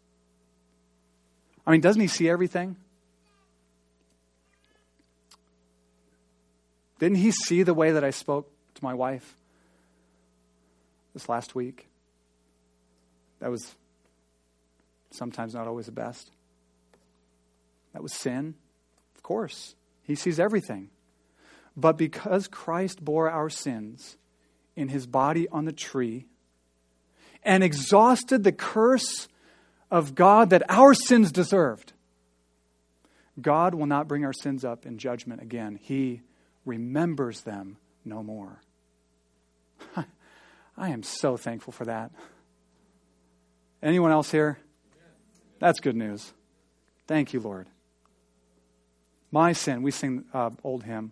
I 1.68 1.72
mean, 1.72 1.82
doesn't 1.82 2.02
He 2.02 2.08
see 2.08 2.28
everything? 2.28 2.78
Didn't 6.98 7.18
He 7.18 7.30
see 7.30 7.62
the 7.62 7.76
way 7.76 7.92
that 7.92 8.04
I 8.04 8.10
spoke 8.10 8.50
to 8.76 8.84
my 8.84 8.96
wife? 8.96 9.36
this 11.18 11.28
last 11.28 11.56
week. 11.56 11.88
That 13.40 13.50
was 13.50 13.74
sometimes 15.10 15.56
not 15.56 15.66
always 15.66 15.88
the 15.88 15.92
best. 15.92 16.30
That 17.94 18.04
was 18.04 18.14
sin. 18.14 18.54
Of 19.16 19.24
course, 19.24 19.74
He 20.04 20.14
sees 20.14 20.40
everything. 20.40 20.90
But 21.76 21.98
because 21.98 22.48
Christ 22.48 23.04
bore 23.04 23.32
our 23.32 23.50
sins 23.50 24.18
in 24.76 24.90
His 24.90 25.08
body 25.08 25.48
on 25.50 25.66
the 25.66 25.72
tree 25.72 26.28
and 27.42 27.64
exhausted 27.64 28.44
the 28.44 28.52
curse 28.52 29.28
of 29.90 30.16
God 30.16 30.50
that 30.50 30.64
our 30.70 30.94
sins 30.94 31.32
deserved, 31.32 31.94
God 33.40 33.76
will 33.76 33.86
not 33.86 34.08
bring 34.08 34.26
our 34.26 34.34
sins 34.34 34.66
up 34.66 34.86
in 34.86 34.98
judgment 34.98 35.42
again. 35.42 35.80
He 35.82 36.22
remembers 36.66 37.42
them 37.42 37.78
no 38.04 38.24
more. 38.24 38.62
I 40.78 40.90
am 40.90 41.04
so 41.04 41.38
thankful 41.38 41.72
for 41.72 41.86
that. 41.86 42.12
Anyone 43.82 44.12
else 44.12 44.32
here? 44.32 44.58
That's 45.60 45.80
good 45.80 45.96
news. 45.96 46.34
Thank 47.08 47.34
you, 47.34 47.40
Lord. 47.40 47.68
My 49.32 49.54
sin, 49.54 49.84
we 49.84 49.92
sing 49.92 50.26
uh, 50.34 50.52
old 50.64 50.84
hymn. 50.84 51.12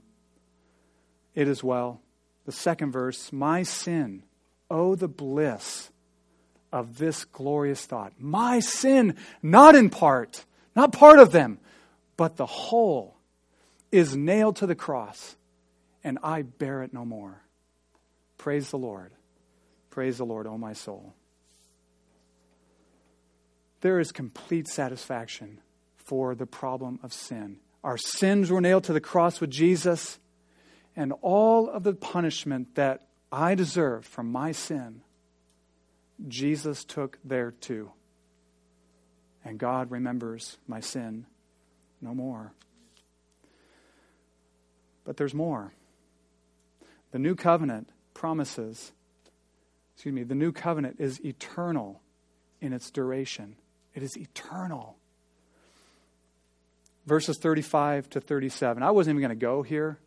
It 1.34 1.48
is 1.48 1.64
well. 1.64 2.02
The 2.46 2.52
second 2.52 2.92
verse, 2.92 3.32
my 3.32 3.64
sin, 3.64 4.24
oh, 4.70 4.96
the 4.96 5.08
bliss 5.08 5.90
of 6.76 6.98
this 6.98 7.24
glorious 7.24 7.86
thought. 7.86 8.12
My 8.20 8.60
sin, 8.60 9.16
not 9.42 9.76
in 9.76 9.90
part, 9.90 10.44
not 10.76 10.92
part 10.92 11.20
of 11.20 11.32
them, 11.32 11.58
but 12.18 12.36
the 12.36 12.46
whole 12.46 13.16
is 13.94 14.14
nailed 14.14 14.58
to 14.58 14.68
the 14.68 14.76
cross, 14.76 15.38
and 16.04 16.20
I 16.22 16.42
bear 16.42 16.84
it 16.84 16.94
no 16.94 17.06
more. 17.06 17.42
Praise 18.38 18.72
the 18.72 18.78
Lord. 18.78 19.14
Praise 19.90 20.18
the 20.18 20.26
Lord, 20.26 20.48
O 20.48 20.58
my 20.58 20.74
soul. 20.74 21.14
There 23.80 24.02
is 24.02 24.12
complete 24.12 24.68
satisfaction 24.68 25.62
for 25.96 26.36
the 26.36 26.46
problem 26.46 27.00
of 27.04 27.14
sin. 27.14 27.60
Our 27.86 27.98
sins 27.98 28.52
were 28.52 28.60
nailed 28.60 28.84
to 28.86 28.94
the 28.94 29.00
cross 29.00 29.40
with 29.40 29.50
Jesus, 29.50 30.20
and 30.94 31.14
all 31.22 31.70
of 31.70 31.84
the 31.84 31.94
punishment 31.94 32.76
that 32.76 33.08
I 33.32 33.56
deserved 33.56 34.06
from 34.06 34.30
my 34.30 34.52
sin, 34.52 35.04
Jesus 36.28 36.84
took 36.84 37.18
there 37.24 37.52
too. 37.52 37.92
And 39.44 39.60
God 39.60 39.92
remembers 39.92 40.58
my 40.68 40.80
sin 40.80 41.26
no 42.02 42.14
more. 42.14 42.54
But 45.04 45.18
there's 45.18 45.34
more. 45.34 45.74
The 47.12 47.20
new 47.20 47.36
covenant 47.36 47.90
promises 48.14 48.92
excuse 49.96 50.14
me, 50.14 50.24
the 50.24 50.36
new 50.36 50.52
covenant 50.52 50.98
is 51.00 51.24
eternal 51.24 52.02
in 52.60 52.74
its 52.74 52.92
duration. 52.92 53.56
It 53.94 54.04
is 54.04 54.18
eternal. 54.18 54.98
Verses 57.06 57.38
35 57.40 58.10
to 58.12 58.22
37. 58.22 58.84
I 58.84 58.92
wasn't 58.92 59.14
even 59.16 59.22
going 59.22 59.40
to 59.40 59.46
go 59.46 59.62
here, 59.62 59.98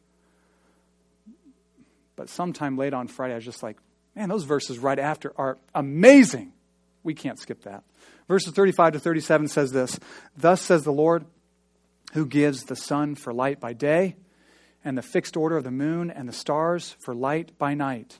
but 2.16 2.28
sometime 2.28 2.76
late 2.76 2.92
on 2.92 3.08
Friday, 3.08 3.32
I 3.32 3.36
was 3.36 3.44
just 3.44 3.62
like, 3.62 3.78
man, 4.18 4.28
those 4.28 4.44
verses 4.44 4.78
right 4.78 4.98
after 4.98 5.32
are 5.36 5.58
amazing. 5.74 6.52
We 7.04 7.14
can't 7.14 7.38
skip 7.38 7.62
that. 7.62 7.84
Verses 8.26 8.52
35 8.52 8.94
to 8.94 8.98
37 8.98 9.48
says 9.48 9.70
this 9.70 9.98
Thus 10.36 10.60
says 10.60 10.82
the 10.82 10.92
Lord, 10.92 11.24
who 12.12 12.26
gives 12.26 12.64
the 12.64 12.76
sun 12.76 13.14
for 13.14 13.32
light 13.32 13.60
by 13.60 13.72
day, 13.72 14.16
and 14.84 14.98
the 14.98 15.02
fixed 15.02 15.36
order 15.36 15.56
of 15.56 15.64
the 15.64 15.70
moon 15.70 16.10
and 16.10 16.28
the 16.28 16.32
stars 16.32 16.96
for 16.98 17.14
light 17.14 17.56
by 17.58 17.74
night 17.74 18.18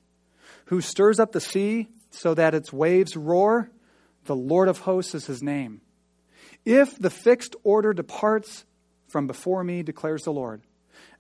who 0.67 0.81
stirs 0.81 1.19
up 1.19 1.33
the 1.33 1.41
sea 1.41 1.89
so 2.11 2.35
that 2.35 2.55
its 2.55 2.73
waves 2.73 3.17
roar. 3.17 3.71
The 4.27 4.37
Lord 4.37 4.69
of 4.69 4.81
hosts 4.81 5.15
is 5.15 5.27
his 5.27 5.43
name. 5.43 5.81
If 6.65 6.99
the 6.99 7.11
fixed 7.11 7.57
order 7.65 7.93
departs 7.93 8.65
from 9.09 9.27
before 9.27 9.65
me, 9.65 9.83
declares 9.83 10.25
the 10.25 10.33
Lord, 10.33 10.63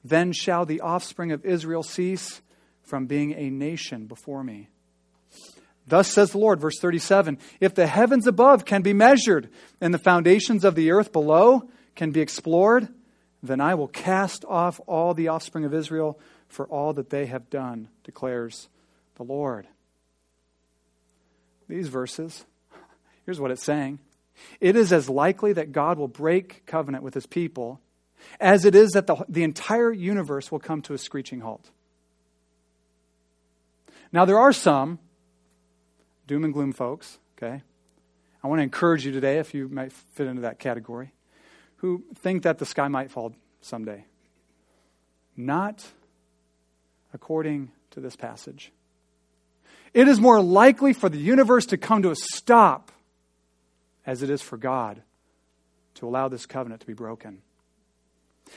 then 0.04 0.32
shall 0.32 0.66
the 0.66 0.82
offspring 0.82 1.32
of 1.32 1.46
Israel 1.46 1.82
cease 1.82 2.42
from 2.88 3.06
being 3.06 3.32
a 3.32 3.50
nation 3.50 4.06
before 4.06 4.42
me. 4.42 4.68
Thus 5.86 6.08
says 6.08 6.32
the 6.32 6.38
Lord, 6.38 6.60
verse 6.60 6.78
37 6.78 7.38
If 7.60 7.74
the 7.74 7.86
heavens 7.86 8.26
above 8.26 8.64
can 8.64 8.82
be 8.82 8.92
measured 8.92 9.50
and 9.80 9.92
the 9.92 9.98
foundations 9.98 10.64
of 10.64 10.74
the 10.74 10.90
earth 10.90 11.12
below 11.12 11.68
can 11.94 12.10
be 12.10 12.20
explored, 12.20 12.88
then 13.42 13.60
I 13.60 13.74
will 13.74 13.88
cast 13.88 14.44
off 14.46 14.80
all 14.86 15.14
the 15.14 15.28
offspring 15.28 15.64
of 15.64 15.74
Israel 15.74 16.18
for 16.48 16.66
all 16.66 16.94
that 16.94 17.10
they 17.10 17.26
have 17.26 17.50
done, 17.50 17.88
declares 18.04 18.68
the 19.16 19.22
Lord. 19.22 19.66
These 21.68 21.88
verses, 21.88 22.46
here's 23.26 23.38
what 23.40 23.50
it's 23.50 23.64
saying 23.64 23.98
it 24.60 24.76
is 24.76 24.92
as 24.92 25.10
likely 25.10 25.52
that 25.54 25.72
God 25.72 25.98
will 25.98 26.08
break 26.08 26.64
covenant 26.64 27.02
with 27.02 27.14
his 27.14 27.26
people 27.26 27.80
as 28.40 28.64
it 28.64 28.74
is 28.74 28.90
that 28.92 29.06
the, 29.06 29.24
the 29.28 29.42
entire 29.42 29.92
universe 29.92 30.50
will 30.50 30.58
come 30.58 30.82
to 30.82 30.94
a 30.94 30.98
screeching 30.98 31.40
halt. 31.40 31.70
Now, 34.12 34.24
there 34.24 34.38
are 34.38 34.52
some 34.52 34.98
doom 36.26 36.44
and 36.44 36.52
gloom 36.52 36.72
folks, 36.72 37.18
okay? 37.36 37.62
I 38.42 38.46
want 38.46 38.60
to 38.60 38.62
encourage 38.62 39.04
you 39.04 39.12
today, 39.12 39.38
if 39.38 39.54
you 39.54 39.68
might 39.68 39.92
fit 39.92 40.26
into 40.26 40.42
that 40.42 40.58
category, 40.58 41.12
who 41.76 42.04
think 42.16 42.42
that 42.44 42.58
the 42.58 42.66
sky 42.66 42.88
might 42.88 43.10
fall 43.10 43.34
someday. 43.60 44.04
Not 45.36 45.86
according 47.12 47.70
to 47.90 48.00
this 48.00 48.16
passage. 48.16 48.72
It 49.94 50.08
is 50.08 50.20
more 50.20 50.40
likely 50.40 50.92
for 50.92 51.08
the 51.08 51.18
universe 51.18 51.66
to 51.66 51.76
come 51.76 52.02
to 52.02 52.10
a 52.10 52.16
stop 52.16 52.92
as 54.06 54.22
it 54.22 54.30
is 54.30 54.42
for 54.42 54.56
God 54.56 55.02
to 55.94 56.06
allow 56.06 56.28
this 56.28 56.46
covenant 56.46 56.80
to 56.80 56.86
be 56.86 56.92
broken. 56.92 57.42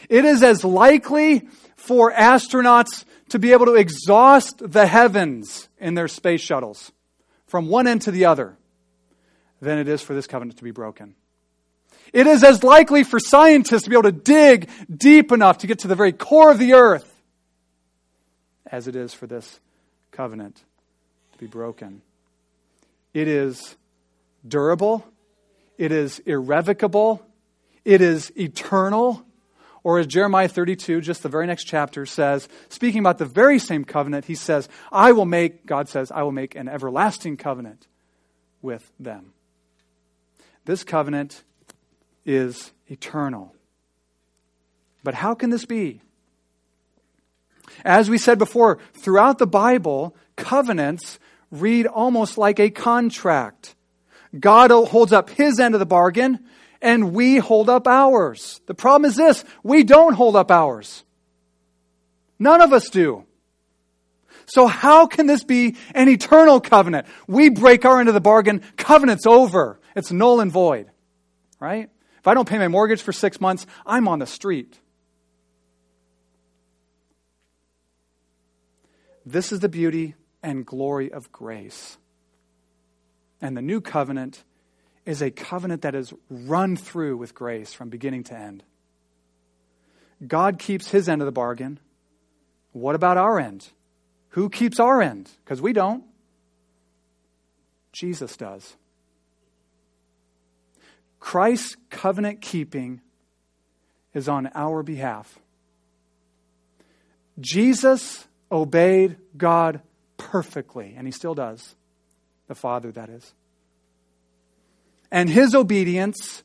It 0.10 0.26
is 0.26 0.44
as 0.44 0.64
likely 0.64 1.48
for 1.76 2.12
astronauts 2.12 3.06
to 3.30 3.40
be 3.40 3.54
able 3.54 3.66
to 3.68 3.76
exhaust 3.76 4.60
the 4.60 4.86
heavens 4.86 5.70
in 5.80 5.94
their 5.94 6.08
space 6.08 6.42
shuttles 6.42 6.92
from 7.48 7.68
one 7.68 7.88
end 7.88 8.04
to 8.04 8.12
the 8.12 8.26
other 8.26 8.58
than 9.62 9.78
it 9.78 9.88
is 9.88 10.02
for 10.02 10.14
this 10.14 10.28
covenant 10.28 10.58
to 10.58 10.64
be 10.64 10.72
broken. 10.72 11.16
It 12.14 12.28
is 12.28 12.44
as 12.44 12.64
likely 12.64 13.04
for 13.04 13.20
scientists 13.20 13.84
to 13.84 13.90
be 13.90 13.96
able 13.96 14.04
to 14.04 14.12
dig 14.12 14.70
deep 14.94 15.32
enough 15.32 15.60
to 15.60 15.68
get 15.68 15.80
to 15.80 15.88
the 15.88 15.96
very 15.96 16.12
core 16.12 16.52
of 16.52 16.60
the 16.60 16.74
earth 16.74 17.08
as 18.66 18.88
it 18.88 18.96
is 18.96 19.14
for 19.14 19.28
this 19.28 19.60
covenant 20.12 20.64
to 21.34 21.38
be 21.38 21.48
broken. 21.48 22.02
It 23.14 23.28
is 23.28 23.76
durable, 24.48 25.06
it 25.78 25.92
is 25.92 26.20
irrevocable, 26.20 27.26
it 27.84 28.02
is 28.02 28.32
eternal. 28.38 29.26
Or 29.84 29.98
as 29.98 30.08
Jeremiah 30.08 30.48
32, 30.48 31.02
just 31.02 31.24
the 31.24 31.30
very 31.30 31.48
next 31.48 31.64
chapter, 31.64 32.06
says, 32.06 32.48
speaking 32.70 33.00
about 33.00 33.18
the 33.18 33.26
very 33.26 33.58
same 33.58 33.84
covenant, 33.84 34.26
he 34.26 34.36
says, 34.36 34.70
I 34.92 35.12
will 35.12 35.26
make, 35.26 35.66
God 35.66 35.90
says, 35.90 36.12
I 36.12 36.22
will 36.24 36.32
make 36.32 36.56
an 36.56 36.68
everlasting 36.68 37.38
covenant 37.38 37.88
with 38.62 38.92
them. 39.00 39.34
This 40.66 40.84
covenant 40.84 41.44
is 42.26 42.72
eternal. 42.88 43.56
But 45.04 45.16
how 45.16 45.34
can 45.34 45.50
this 45.50 45.66
be? 45.66 46.02
As 47.84 48.10
we 48.10 48.20
said 48.20 48.38
before, 48.38 48.78
throughout 48.94 49.40
the 49.40 49.48
Bible, 49.48 50.16
covenants 50.36 51.18
read 51.50 51.88
almost 51.88 52.38
like 52.38 52.60
a 52.60 52.70
contract. 52.70 53.76
God 54.40 54.72
holds 54.72 55.12
up 55.12 55.30
his 55.32 55.60
end 55.60 55.74
of 55.74 55.80
the 55.80 55.86
bargain, 55.86 56.40
and 56.82 57.14
we 57.14 57.38
hold 57.38 57.70
up 57.70 57.88
ours. 57.88 58.62
The 58.66 58.74
problem 58.74 59.10
is 59.10 59.16
this 59.16 59.44
we 59.64 59.84
don't 59.84 60.14
hold 60.14 60.36
up 60.36 60.52
ours. 60.52 61.04
None 62.40 62.62
of 62.62 62.74
us 62.74 62.90
do. 62.90 63.26
So, 64.48 64.68
how 64.68 65.06
can 65.06 65.28
this 65.28 65.44
be 65.44 65.78
an 65.94 66.10
eternal 66.10 66.60
covenant? 66.60 67.08
We 67.28 67.50
break 67.50 67.86
our 67.86 68.00
end 68.00 68.10
of 68.10 68.16
the 68.16 68.22
bargain, 68.22 68.62
covenant's 68.78 69.26
over. 69.26 69.80
It's 69.96 70.12
null 70.12 70.40
and 70.40 70.52
void, 70.52 70.90
right? 71.60 71.90
If 72.20 72.28
I 72.28 72.34
don't 72.34 72.48
pay 72.48 72.58
my 72.58 72.68
mortgage 72.68 73.02
for 73.02 73.14
six 73.14 73.40
months, 73.40 73.66
I'm 73.86 74.08
on 74.08 74.20
the 74.20 74.28
street. 74.28 74.80
This 79.26 79.52
is 79.52 79.60
the 79.60 79.70
beauty 79.70 80.16
and 80.42 80.66
glory 80.66 81.12
of 81.12 81.32
grace. 81.32 81.98
And 83.40 83.56
the 83.56 83.62
new 83.62 83.82
covenant 83.82 84.44
is 85.06 85.22
a 85.22 85.32
covenant 85.32 85.82
that 85.82 85.96
is 85.96 86.14
run 86.30 86.76
through 86.76 87.18
with 87.18 87.34
grace 87.34 87.74
from 87.74 87.90
beginning 87.90 88.24
to 88.26 88.38
end. 88.38 88.64
God 90.26 90.60
keeps 90.60 90.90
his 90.90 91.10
end 91.10 91.22
of 91.22 91.26
the 91.26 91.32
bargain. 91.32 91.80
What 92.72 92.96
about 92.96 93.18
our 93.18 93.40
end? 93.40 93.68
Who 94.30 94.50
keeps 94.50 94.80
our 94.80 95.02
end? 95.02 95.30
Because 95.44 95.62
we 95.62 95.74
don't. 95.74 96.04
Jesus 97.92 98.38
does. 98.38 98.76
Christ's 101.20 101.76
covenant 101.90 102.42
keeping 102.42 103.02
is 104.14 104.28
on 104.28 104.50
our 104.56 104.84
behalf. 104.84 105.40
Jesus 107.40 108.28
obeyed 108.52 109.18
God 109.38 109.82
perfectly, 110.18 110.94
and 110.98 111.08
he 111.08 111.12
still 111.12 111.34
does. 111.34 111.76
The 112.48 112.56
Father, 112.56 112.92
that 112.92 113.10
is. 113.10 113.34
And 115.12 115.30
his 115.30 115.54
obedience, 115.54 116.44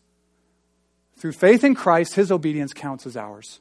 through 1.17 1.33
faith 1.33 1.63
in 1.63 1.75
Christ, 1.75 2.15
his 2.15 2.33
obedience 2.33 2.73
counts 2.73 3.07
as 3.07 3.17
ours. 3.17 3.61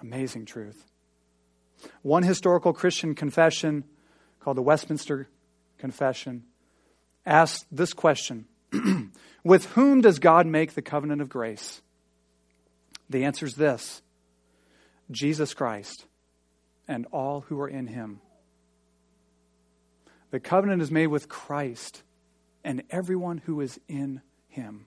Amazing 0.00 0.46
truth. 0.46 0.84
One 2.02 2.22
historical 2.22 2.72
Christian 2.72 3.14
confession 3.14 3.84
called 4.40 4.56
the 4.56 4.62
Westminster 4.62 5.28
Confession 5.78 6.44
asked 7.24 7.66
this 7.70 7.92
question 7.92 8.46
With 9.44 9.66
whom 9.72 10.00
does 10.00 10.18
God 10.18 10.46
make 10.46 10.74
the 10.74 10.82
covenant 10.82 11.20
of 11.20 11.28
grace? 11.28 11.82
The 13.08 13.24
answer 13.24 13.46
is 13.46 13.54
this 13.54 14.02
Jesus 15.10 15.54
Christ 15.54 16.06
and 16.88 17.06
all 17.12 17.42
who 17.42 17.60
are 17.60 17.68
in 17.68 17.86
him. 17.86 18.20
The 20.30 20.40
covenant 20.40 20.82
is 20.82 20.90
made 20.90 21.06
with 21.08 21.28
Christ 21.28 22.02
and 22.66 22.82
everyone 22.90 23.38
who 23.38 23.60
is 23.60 23.78
in 23.86 24.20
him. 24.48 24.86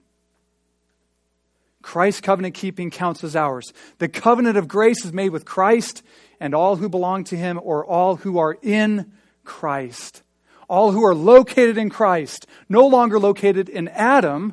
Christ's 1.80 2.20
covenant 2.20 2.54
keeping 2.54 2.90
counts 2.90 3.24
as 3.24 3.34
ours. 3.34 3.72
The 3.96 4.08
covenant 4.08 4.58
of 4.58 4.68
grace 4.68 5.02
is 5.02 5.14
made 5.14 5.30
with 5.30 5.46
Christ 5.46 6.02
and 6.38 6.54
all 6.54 6.76
who 6.76 6.90
belong 6.90 7.24
to 7.24 7.38
him 7.38 7.58
or 7.62 7.84
all 7.84 8.16
who 8.16 8.38
are 8.38 8.58
in 8.60 9.12
Christ. 9.44 10.22
All 10.68 10.92
who 10.92 11.02
are 11.06 11.14
located 11.14 11.78
in 11.78 11.88
Christ, 11.88 12.46
no 12.68 12.86
longer 12.86 13.18
located 13.18 13.70
in 13.70 13.88
Adam, 13.88 14.52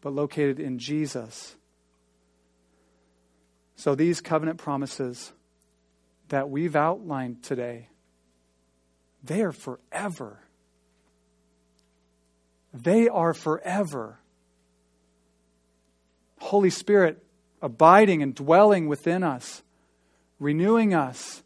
but 0.00 0.14
located 0.14 0.58
in 0.58 0.78
Jesus. 0.78 1.54
So 3.76 3.94
these 3.94 4.22
covenant 4.22 4.58
promises 4.58 5.32
that 6.30 6.48
we've 6.48 6.74
outlined 6.74 7.42
today, 7.42 7.88
they 9.22 9.42
are 9.42 9.52
forever. 9.52 10.40
They 12.74 13.08
are 13.08 13.32
forever. 13.32 14.18
Holy 16.40 16.70
Spirit 16.70 17.24
abiding 17.62 18.22
and 18.22 18.34
dwelling 18.34 18.88
within 18.88 19.22
us, 19.22 19.62
renewing 20.38 20.92
us. 20.92 21.42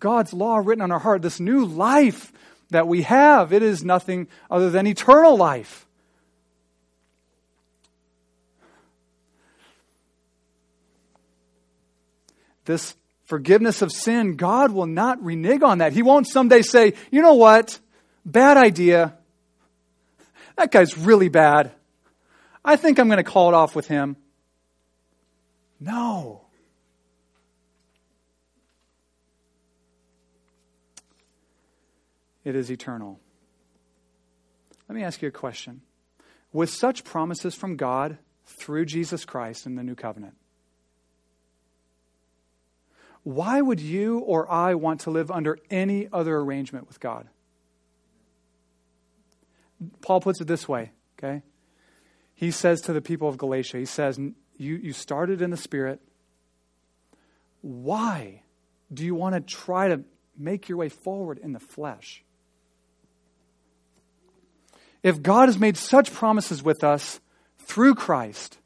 God's 0.00 0.32
law 0.32 0.56
written 0.56 0.82
on 0.82 0.90
our 0.90 0.98
heart, 0.98 1.22
this 1.22 1.38
new 1.38 1.64
life 1.64 2.32
that 2.70 2.88
we 2.88 3.02
have, 3.02 3.52
it 3.52 3.62
is 3.62 3.84
nothing 3.84 4.26
other 4.50 4.70
than 4.70 4.86
eternal 4.86 5.36
life. 5.36 5.86
This 12.64 12.96
forgiveness 13.24 13.82
of 13.82 13.92
sin, 13.92 14.36
God 14.36 14.72
will 14.72 14.86
not 14.86 15.22
renege 15.22 15.62
on 15.62 15.78
that. 15.78 15.92
He 15.92 16.02
won't 16.02 16.26
someday 16.26 16.62
say, 16.62 16.94
you 17.10 17.20
know 17.20 17.34
what? 17.34 17.78
Bad 18.24 18.56
idea. 18.56 19.14
That 20.56 20.70
guy's 20.70 20.96
really 20.96 21.28
bad. 21.28 21.72
I 22.64 22.76
think 22.76 22.98
I'm 22.98 23.08
going 23.08 23.18
to 23.18 23.24
call 23.24 23.48
it 23.48 23.54
off 23.54 23.74
with 23.74 23.88
him. 23.88 24.16
No. 25.80 26.42
It 32.44 32.54
is 32.54 32.70
eternal. 32.70 33.20
Let 34.88 34.96
me 34.96 35.04
ask 35.04 35.22
you 35.22 35.28
a 35.28 35.32
question. 35.32 35.82
With 36.52 36.70
such 36.70 37.04
promises 37.04 37.54
from 37.54 37.76
God 37.76 38.18
through 38.44 38.84
Jesus 38.84 39.24
Christ 39.24 39.66
in 39.66 39.74
the 39.76 39.82
new 39.82 39.94
covenant, 39.94 40.34
Why 43.22 43.60
would 43.60 43.80
you 43.80 44.18
or 44.18 44.50
I 44.50 44.74
want 44.74 45.00
to 45.02 45.10
live 45.10 45.30
under 45.30 45.58
any 45.70 46.08
other 46.12 46.36
arrangement 46.36 46.88
with 46.88 46.98
God? 46.98 47.28
Paul 50.00 50.20
puts 50.20 50.40
it 50.40 50.46
this 50.46 50.68
way, 50.68 50.92
okay? 51.18 51.42
He 52.34 52.50
says 52.50 52.80
to 52.82 52.92
the 52.92 53.00
people 53.00 53.28
of 53.28 53.38
Galatia, 53.38 53.78
he 53.78 53.84
says, 53.84 54.18
You, 54.18 54.34
you 54.76 54.92
started 54.92 55.42
in 55.42 55.50
the 55.50 55.56
Spirit. 55.56 56.00
Why 57.60 58.42
do 58.92 59.04
you 59.04 59.14
want 59.14 59.34
to 59.34 59.40
try 59.40 59.88
to 59.88 60.02
make 60.36 60.68
your 60.68 60.78
way 60.78 60.88
forward 60.88 61.38
in 61.38 61.52
the 61.52 61.60
flesh? 61.60 62.24
If 65.02 65.22
God 65.22 65.48
has 65.48 65.58
made 65.58 65.76
such 65.76 66.12
promises 66.12 66.62
with 66.62 66.84
us 66.84 67.20
through 67.58 67.94
Christ, 67.94 68.58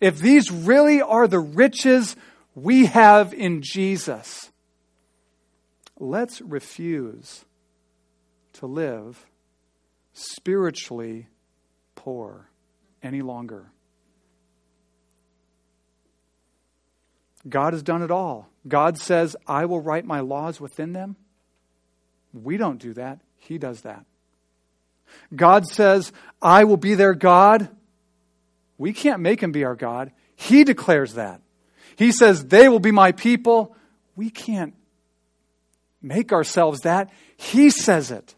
if 0.00 0.18
these 0.18 0.50
really 0.50 1.00
are 1.00 1.26
the 1.26 1.40
riches 1.40 2.16
we 2.54 2.86
have 2.86 3.32
in 3.32 3.62
Jesus, 3.62 4.50
let's 5.98 6.40
refuse 6.42 7.44
to 8.54 8.66
live 8.66 9.26
spiritually 10.14 11.28
poor 11.94 12.48
any 13.02 13.20
longer. 13.20 13.70
God 17.46 17.74
has 17.74 17.82
done 17.82 18.02
it 18.02 18.10
all. 18.10 18.48
God 18.66 18.96
says, 18.96 19.36
I 19.46 19.66
will 19.66 19.80
write 19.80 20.06
my 20.06 20.20
laws 20.20 20.60
within 20.60 20.92
them. 20.92 21.16
We 22.32 22.56
don't 22.56 22.80
do 22.80 22.94
that. 22.94 23.20
He 23.36 23.58
does 23.58 23.82
that. 23.82 24.06
God 25.34 25.66
says, 25.66 26.12
I 26.40 26.64
will 26.64 26.78
be 26.78 26.94
their 26.94 27.14
God. 27.14 27.68
We 28.78 28.92
can't 28.92 29.20
make 29.20 29.42
him 29.42 29.52
be 29.52 29.64
our 29.64 29.76
God. 29.76 30.12
He 30.34 30.64
declares 30.64 31.14
that. 31.14 31.42
He 31.96 32.10
says, 32.10 32.46
they 32.46 32.68
will 32.68 32.80
be 32.80 32.90
my 32.90 33.12
people. 33.12 33.76
We 34.16 34.30
can't 34.30 34.74
make 36.02 36.32
ourselves 36.32 36.80
that. 36.80 37.10
He 37.36 37.70
says 37.70 38.10
it. 38.10 38.34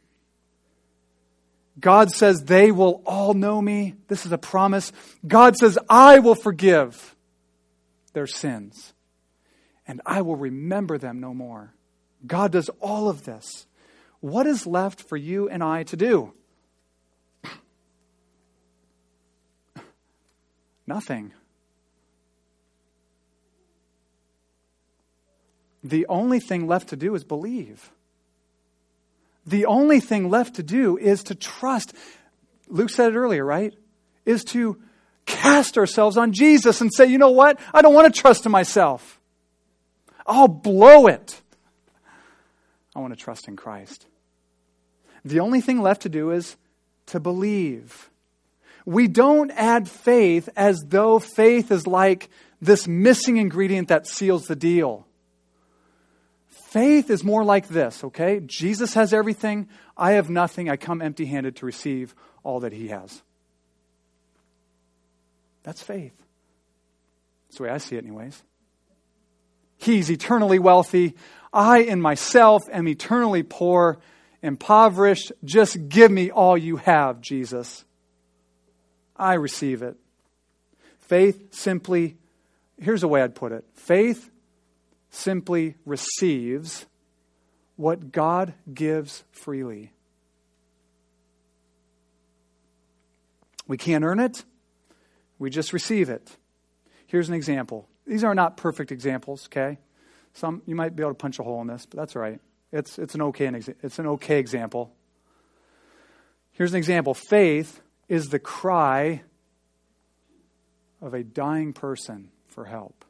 God 1.79 2.11
says, 2.11 2.45
they 2.45 2.73
will 2.73 3.03
all 3.05 3.35
know 3.35 3.61
me. 3.61 3.95
This 4.09 4.25
is 4.25 4.33
a 4.33 4.39
promise. 4.39 4.93
God 5.27 5.57
says, 5.57 5.79
I 5.89 6.21
will 6.21 6.35
forgive 6.35 7.15
their 8.13 8.27
sins 8.27 8.95
and 9.87 10.01
I 10.07 10.23
will 10.23 10.37
remember 10.37 10.99
them 10.99 11.21
no 11.21 11.35
more. 11.35 11.75
God 12.27 12.53
does 12.53 12.71
all 12.81 13.09
of 13.09 13.25
this. 13.25 13.67
What 14.21 14.47
is 14.47 14.67
left 14.67 15.03
for 15.09 15.17
you 15.17 15.49
and 15.49 15.63
I 15.63 15.83
to 15.85 15.97
do? 15.97 16.33
Nothing. 20.87 21.33
The 25.85 26.07
only 26.09 26.41
thing 26.41 26.67
left 26.67 26.89
to 26.89 26.97
do 26.97 27.15
is 27.15 27.23
believe. 27.23 27.93
The 29.47 29.67
only 29.67 30.01
thing 30.01 30.29
left 30.29 30.57
to 30.57 30.63
do 30.63 30.97
is 30.97 31.23
to 31.25 31.35
trust. 31.35 31.95
Luke 32.69 32.91
said 32.91 33.13
it 33.13 33.17
earlier, 33.17 33.45
right? 33.45 33.75
Is 34.25 34.45
to 34.45 34.79
cast 35.25 35.79
ourselves 35.79 36.17
on 36.17 36.33
Jesus 36.33 36.81
and 36.81 36.93
say, 36.93 37.07
you 37.07 37.19
know 37.19 37.31
what? 37.31 37.61
I 37.73 37.83
don't 37.83 37.95
want 37.95 38.13
to 38.13 38.21
trust 38.21 38.47
in 38.47 38.53
myself. 38.53 39.21
I'll 40.27 40.49
blow 40.49 41.07
it. 41.07 41.41
I 42.95 43.01
want 43.01 43.13
to 43.13 43.23
trust 43.23 43.47
in 43.47 43.57
Christ. 43.57 44.07
The 45.25 45.41
only 45.41 45.61
thing 45.61 45.81
left 45.81 46.03
to 46.03 46.09
do 46.09 46.31
is 46.31 46.57
to 47.07 47.21
believe. 47.21 48.11
We 48.85 49.09
don't 49.09 49.51
add 49.53 49.89
faith 49.89 50.49
as 50.57 50.85
though 50.89 51.19
faith 51.19 51.71
is 51.71 51.87
like 51.87 52.29
this 52.61 52.89
missing 52.89 53.37
ingredient 53.37 53.89
that 53.89 54.07
seals 54.07 54.47
the 54.47 54.57
deal. 54.57 55.06
Faith 56.77 57.09
is 57.09 57.25
more 57.25 57.43
like 57.43 57.69
this, 57.69 58.05
okay? 58.05 58.39
Jesus 58.39 58.93
has 58.93 59.15
everything. 59.15 59.67
I 59.97 60.13
have 60.13 60.29
nothing. 60.29 60.69
I 60.69 60.77
come 60.77 61.01
empty 61.01 61.25
handed 61.25 61.57
to 61.57 61.65
receive 61.65 62.15
all 62.43 62.61
that 62.61 62.75
he 62.75 62.89
has. 62.89 63.23
That's 65.63 65.83
faith. 65.83 66.13
That's 67.49 67.57
the 67.57 67.63
way 67.63 67.71
I 67.71 67.79
see 67.79 67.97
it, 67.97 68.05
anyways. 68.05 68.43
He's 69.79 70.11
eternally 70.11 70.59
wealthy. 70.59 71.17
I, 71.51 71.79
in 71.79 72.03
myself, 72.03 72.65
am 72.71 72.87
eternally 72.89 73.43
poor, 73.43 73.97
impoverished. 74.43 75.33
Just 75.45 75.89
give 75.89 76.11
me 76.11 76.31
all 76.31 76.59
you 76.59 76.77
have, 76.77 77.23
Jesus. 77.23 77.87
I 79.17 79.37
receive 79.37 79.81
it. 79.81 79.97
Faith 81.01 81.55
simply, 81.55 82.19
here's 82.79 83.03
a 83.03 83.09
way 83.09 83.23
I'd 83.23 83.35
put 83.35 83.53
it 83.53 83.65
faith 83.73 84.31
simply 85.17 85.75
receives 85.87 86.87
what 87.77 88.13
God 88.13 88.55
gives 88.73 89.25
freely. 89.33 89.93
We 93.67 93.77
can't 93.77 94.05
earn 94.05 94.21
it, 94.21 94.45
we 95.39 95.51
just 95.51 95.73
receive 95.73 96.09
it. 96.09 96.37
Here's 97.07 97.29
an 97.29 97.35
example. 97.35 97.89
These 98.07 98.25
are 98.25 98.35
not 98.35 98.57
perfect 98.57 98.93
examples, 98.93 99.47
okay? 99.47 99.79
Some 100.35 100.63
you 100.67 100.75
might 100.75 100.95
be 100.95 101.03
able 101.03 101.13
to 101.13 101.19
punch 101.19 101.39
a 101.39 101.43
hole 101.43 101.61
in 101.63 101.67
this, 101.67 101.87
but 101.87 101.97
that's 101.97 102.15
all 102.15 102.23
right. 102.23 102.41
It's 102.73 102.99
it's 102.99 103.15
an 103.15 103.23
okay 103.23 103.47
it's 103.47 103.99
an 103.99 104.07
okay 104.07 104.39
example. 104.39 104.93
Here's 106.53 106.73
an 106.73 106.79
example. 106.79 107.15
Faith 107.15 107.81
is 108.09 108.29
the 108.29 108.39
cry 108.39 109.23
of 111.01 111.15
a 111.15 111.23
dying 111.23 111.73
person 111.73 112.31
for 112.49 112.67
help. 112.67 113.06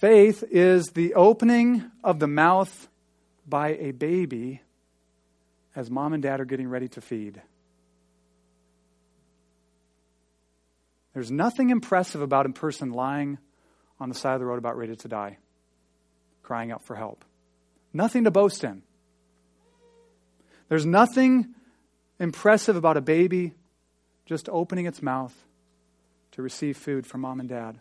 Faith 0.00 0.42
is 0.50 0.88
the 0.88 1.14
opening 1.14 1.88
of 2.02 2.18
the 2.18 2.26
mouth 2.26 2.88
by 3.46 3.74
a 3.74 3.92
baby 3.92 4.60
as 5.76 5.88
mom 5.88 6.12
and 6.12 6.22
dad 6.22 6.40
are 6.40 6.44
getting 6.44 6.68
ready 6.68 6.88
to 6.88 7.00
feed. 7.00 7.40
There's 11.12 11.30
nothing 11.30 11.70
impressive 11.70 12.20
about 12.20 12.44
a 12.44 12.48
person 12.48 12.90
lying 12.90 13.38
on 14.00 14.08
the 14.08 14.16
side 14.16 14.34
of 14.34 14.40
the 14.40 14.46
road 14.46 14.58
about 14.58 14.76
ready 14.76 14.96
to 14.96 15.08
die, 15.08 15.38
crying 16.42 16.72
out 16.72 16.82
for 16.82 16.96
help. 16.96 17.24
Nothing 17.92 18.24
to 18.24 18.32
boast 18.32 18.64
in. 18.64 18.82
There's 20.68 20.84
nothing 20.84 21.54
impressive 22.18 22.74
about 22.74 22.96
a 22.96 23.00
baby 23.00 23.52
just 24.26 24.48
opening 24.48 24.86
its 24.86 25.00
mouth 25.00 25.34
to 26.32 26.42
receive 26.42 26.76
food 26.76 27.06
from 27.06 27.20
mom 27.20 27.38
and 27.38 27.48
dad. 27.48 27.78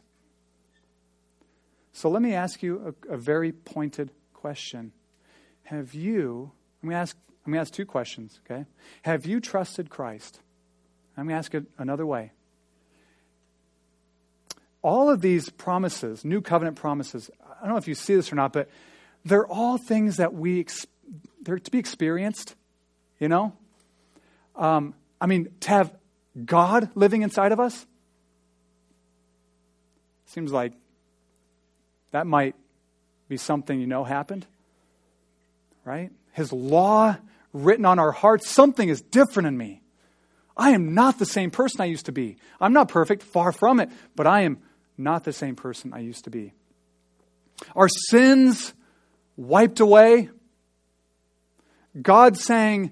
So 1.94 2.10
let 2.10 2.22
me 2.22 2.34
ask 2.34 2.64
you 2.64 2.96
a, 3.10 3.14
a 3.14 3.18
very 3.18 3.52
pointed 3.52 4.12
question. 4.34 4.92
Have 5.66 5.94
you, 5.94 6.52
I'm 6.82 6.90
going, 6.90 6.96
to 6.96 7.02
ask, 7.02 7.16
I'm 7.46 7.54
going 7.54 7.58
to 7.58 7.62
ask 7.62 7.74
two 7.74 7.86
questions, 7.86 8.40
okay? 8.46 8.66
Have 9.04 9.26
you 9.26 9.40
trusted 9.40 9.90
Christ? 9.90 10.40
I'm 11.16 11.26
going 11.26 11.36
to 11.36 11.38
ask 11.38 11.54
it 11.54 11.66
another 11.78 12.06
way. 12.06 12.32
All 14.82 15.10
of 15.10 15.22
these 15.22 15.50
promises, 15.50 16.26
new 16.26 16.42
covenant 16.42 16.76
promises, 16.76 17.30
I 17.42 17.62
don't 17.62 17.70
know 17.70 17.78
if 17.78 17.88
you 17.88 17.96
see 17.96 18.16
this 18.16 18.34
or 18.34 18.36
not, 18.36 18.52
but 18.52 18.70
they're 19.24 19.48
all 19.48 19.78
things 19.78 20.18
that 20.18 20.34
we, 20.34 20.66
they're 21.44 21.60
to 21.60 21.72
be 21.72 21.78
experienced, 21.78 22.56
you 23.20 23.30
know? 23.30 23.54
Um, 24.56 24.96
I 25.22 25.28
mean, 25.28 25.50
to 25.62 25.70
have 25.70 25.94
God 26.44 26.90
living 26.96 27.22
inside 27.22 27.52
of 27.52 27.60
us 27.60 27.86
seems 30.26 30.52
like 30.52 30.74
that 32.14 32.28
might 32.28 32.56
be 33.28 33.38
something 33.38 33.80
you 33.80 33.88
know 33.88 34.04
happened, 34.04 34.46
right? 35.84 36.12
His 36.32 36.54
law 36.54 37.18
written 37.52 37.86
on 37.86 37.98
our 37.98 38.12
hearts, 38.12 38.48
something 38.50 38.88
is 38.88 39.02
different 39.02 39.48
in 39.48 39.58
me. 39.58 39.82
I 40.56 40.70
am 40.70 40.94
not 40.94 41.18
the 41.18 41.26
same 41.26 41.50
person 41.50 41.82
I 41.82 41.86
used 41.86 42.06
to 42.06 42.12
be. 42.12 42.38
I'm 42.62 42.72
not 42.72 42.88
perfect, 42.88 43.24
far 43.24 43.52
from 43.52 43.80
it, 43.80 43.90
but 44.16 44.28
I 44.28 44.42
am 44.42 44.60
not 44.96 45.24
the 45.24 45.34
same 45.34 45.56
person 45.56 45.92
I 45.92 46.00
used 46.00 46.26
to 46.26 46.30
be. 46.30 46.54
Our 47.76 47.90
sins 47.90 48.76
wiped 49.36 49.80
away. 49.80 50.30
God 52.00 52.38
saying, 52.38 52.92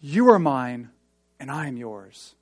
you 0.00 0.30
are 0.30 0.38
mine, 0.38 0.90
and 1.40 1.50
I 1.50 1.66
am 1.66 1.76
yours. 1.76 2.36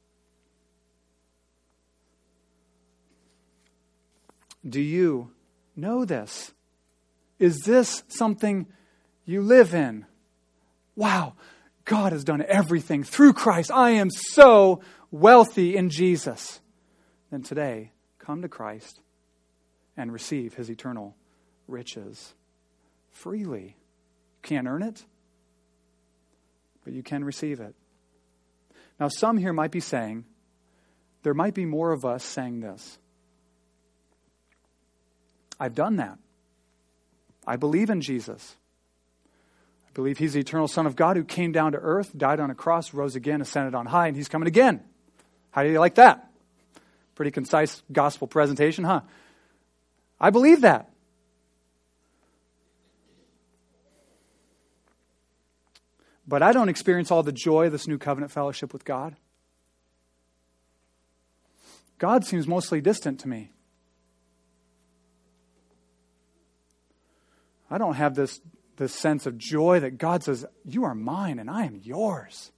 Do 4.69 4.83
you 4.83 5.31
know 5.79 6.05
this? 6.05 6.53
Is 7.39 7.61
this 7.61 8.03
something 8.09 8.67
you 9.25 9.43
live 9.43 9.75
in? 9.75 10.07
Wow, 10.97 11.35
God 11.85 12.13
has 12.13 12.25
done 12.25 12.45
everything 12.47 13.05
through 13.05 13.33
Christ. 13.33 13.71
I 13.71 13.91
am 13.91 14.11
so 14.11 14.81
wealthy 15.11 15.77
in 15.77 15.91
Jesus. 15.91 16.61
Then 17.31 17.43
today, 17.43 17.93
come 18.19 18.43
to 18.43 18.49
Christ 18.49 19.01
and 19.97 20.13
receive 20.13 20.55
his 20.55 20.71
eternal 20.71 21.17
riches 21.67 22.35
freely. 23.11 23.65
You 23.65 24.43
can't 24.43 24.67
earn 24.67 24.83
it, 24.83 25.05
but 26.85 26.93
you 26.93 27.03
can 27.03 27.25
receive 27.25 27.61
it. 27.61 27.75
Now, 28.99 29.09
some 29.09 29.39
here 29.39 29.53
might 29.53 29.71
be 29.71 29.81
saying, 29.81 30.25
there 31.23 31.35
might 31.35 31.55
be 31.55 31.65
more 31.65 31.93
of 31.93 32.05
us 32.05 32.25
saying 32.25 32.61
this. 32.61 32.99
I've 35.59 35.75
done 35.75 35.97
that. 35.97 36.19
I 37.47 37.57
believe 37.57 37.91
in 37.91 38.01
Jesus. 38.01 38.57
I 39.87 39.91
believe 39.93 40.19
he's 40.19 40.35
the 40.35 40.41
eternal 40.41 40.69
Son 40.69 40.87
of 40.87 40.97
God 40.97 41.17
who 41.17 41.25
came 41.25 41.51
down 41.51 41.73
to 41.73 41.79
earth, 41.79 42.17
died 42.17 42.41
on 42.41 42.51
a 42.51 42.55
cross, 42.55 42.93
rose 42.95 43.17
again, 43.17 43.41
ascended 43.41 43.75
on 43.75 43.87
high, 43.87 44.07
and 44.07 44.17
he's 44.17 44.29
coming 44.29 44.47
again. 44.47 44.83
How 45.51 45.63
do 45.63 45.71
you 45.71 45.81
like 45.81 45.97
that? 45.97 46.31
Pretty 47.15 47.31
concise 47.31 47.83
gospel 47.91 48.29
presentation, 48.29 48.85
huh? 48.85 49.01
I 50.21 50.31
believe 50.31 50.61
that. 50.61 50.91
But 56.29 56.43
I 56.43 56.53
don't 56.53 56.69
experience 56.69 57.11
all 57.11 57.23
the 57.23 57.33
joy 57.33 57.67
of 57.67 57.73
this 57.73 57.89
new 57.89 57.97
covenant 57.97 58.31
fellowship 58.31 58.73
with 58.75 58.85
God. 58.85 59.17
God 61.99 62.25
seems 62.25 62.47
mostly 62.47 62.83
distant 62.83 63.21
to 63.21 63.29
me. 63.29 63.51
I 67.71 67.79
don't 67.79 67.95
have 67.95 68.15
this, 68.15 68.41
this 68.77 68.95
sense 68.95 69.27
of 69.27 69.39
joy 69.39 69.81
that 69.81 69.99
God 69.99 70.23
says, 70.23 70.47
You 70.65 70.85
are 70.85 70.95
mine 70.95 71.39
and 71.39 71.51
I 71.51 71.65
am 71.65 71.81
yours. 71.83 72.51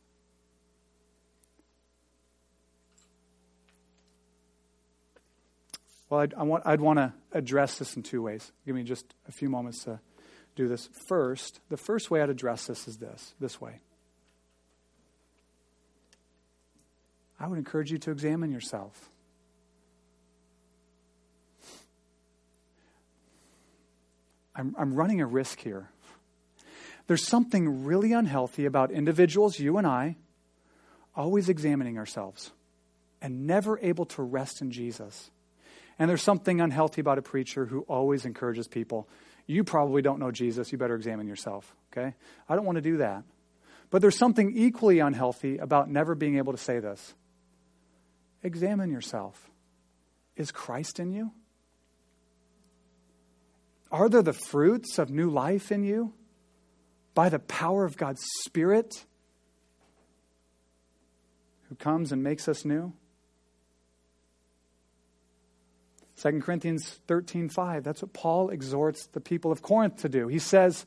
Well, 6.09 6.21
I'd, 6.21 6.35
I 6.35 6.43
want, 6.43 6.67
I'd 6.67 6.81
want 6.81 6.99
to 6.99 7.13
address 7.33 7.79
this 7.79 7.97
in 7.97 8.03
two 8.03 8.21
ways. 8.21 8.51
Give 8.67 8.75
me 8.75 8.83
just 8.83 9.15
a 9.29 9.33
few 9.33 9.49
moments 9.49 9.85
to 9.85 10.01
do 10.57 10.67
this. 10.67 10.89
First, 11.07 11.61
the 11.69 11.77
first 11.77 12.11
way 12.11 12.21
I'd 12.21 12.31
address 12.31 12.67
this 12.67 12.89
is 12.89 12.99
this 12.99 13.35
this 13.41 13.61
way. 13.61 13.81
I 17.39 17.47
would 17.47 17.59
encourage 17.59 17.91
you 17.91 17.99
to 17.99 18.11
examine 18.11 18.51
yourself. 18.51 19.09
I'm, 24.55 24.74
I'm 24.78 24.94
running 24.94 25.20
a 25.20 25.26
risk 25.26 25.61
here. 25.61 25.90
There's 27.07 27.26
something 27.26 27.84
really 27.84 28.12
unhealthy 28.12 28.66
about 28.66 28.90
individuals, 28.90 29.59
you 29.59 29.78
and 29.78 29.86
I, 29.86 30.16
always 31.14 31.48
examining 31.48 31.98
ourselves 31.98 32.53
and 33.20 33.46
never 33.46 33.78
able 33.80 34.07
to 34.07 34.22
rest 34.22 34.62
in 34.62 34.70
Jesus. 34.70 35.30
And 35.98 36.09
there's 36.09 36.22
something 36.22 36.61
unhealthy 36.61 37.01
about 37.01 37.18
a 37.18 37.22
preacher 37.22 37.66
who 37.66 37.80
always 37.80 38.24
encourages 38.24 38.68
people. 38.68 39.09
You 39.46 39.64
probably 39.64 40.03
don't 40.03 40.20
know 40.20 40.30
Jesus. 40.30 40.72
You 40.72 40.78
better 40.78 40.94
examine 40.94 41.26
yourself, 41.26 41.74
okay? 41.92 42.14
I 42.48 42.57
don't 42.57 42.64
want 42.64 42.76
to 42.76 42.82
do 42.82 42.98
that. 42.98 43.24
But 43.90 44.01
there's 44.03 44.16
something 44.16 44.57
equally 44.57 45.01
unhealthy 45.01 45.59
about 45.59 45.90
never 45.90 46.14
being 46.14 46.38
able 46.38 46.53
to 46.53 46.59
say 46.59 46.78
this. 46.78 47.14
Examine 48.42 48.90
yourself. 48.90 49.51
Is 50.36 50.53
Christ 50.53 51.01
in 51.01 51.11
you? 51.11 51.32
Are 53.91 54.09
there 54.09 54.22
the 54.22 54.32
fruits 54.32 54.99
of 54.99 55.11
new 55.11 55.30
life 55.30 55.72
in 55.72 55.82
you 55.82 56.12
by 57.14 57.28
the 57.28 57.41
power 57.41 57.84
of 57.84 57.97
God's 57.97 58.22
Spirit 58.45 59.05
who 61.68 61.74
comes 61.74 62.12
and 62.12 62.22
makes 62.22 62.49
us 62.49 62.64
new? 62.64 62.93
2 66.16 66.43
Corinthians 66.43 67.01
13:5 67.09 67.82
that's 67.82 68.03
what 68.03 68.12
Paul 68.12 68.51
exhorts 68.51 69.07
the 69.07 69.20
people 69.20 69.51
of 69.51 69.62
Corinth 69.62 69.97
to 70.03 70.09
do. 70.09 70.28
He 70.28 70.38
says, 70.38 70.86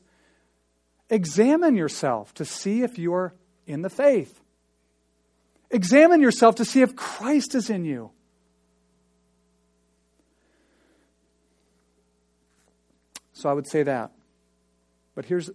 "Examine 1.10 1.74
yourself 1.74 2.32
to 2.34 2.44
see 2.44 2.82
if 2.82 2.98
you 2.98 3.12
are 3.12 3.34
in 3.66 3.82
the 3.82 3.90
faith. 3.90 4.40
Examine 5.70 6.20
yourself 6.20 6.54
to 6.54 6.64
see 6.64 6.82
if 6.82 6.94
Christ 6.94 7.54
is 7.54 7.68
in 7.68 7.84
you." 7.84 8.12
So 13.44 13.50
I 13.50 13.52
would 13.52 13.66
say 13.66 13.82
that. 13.82 14.10
But 15.14 15.26
here's 15.26 15.50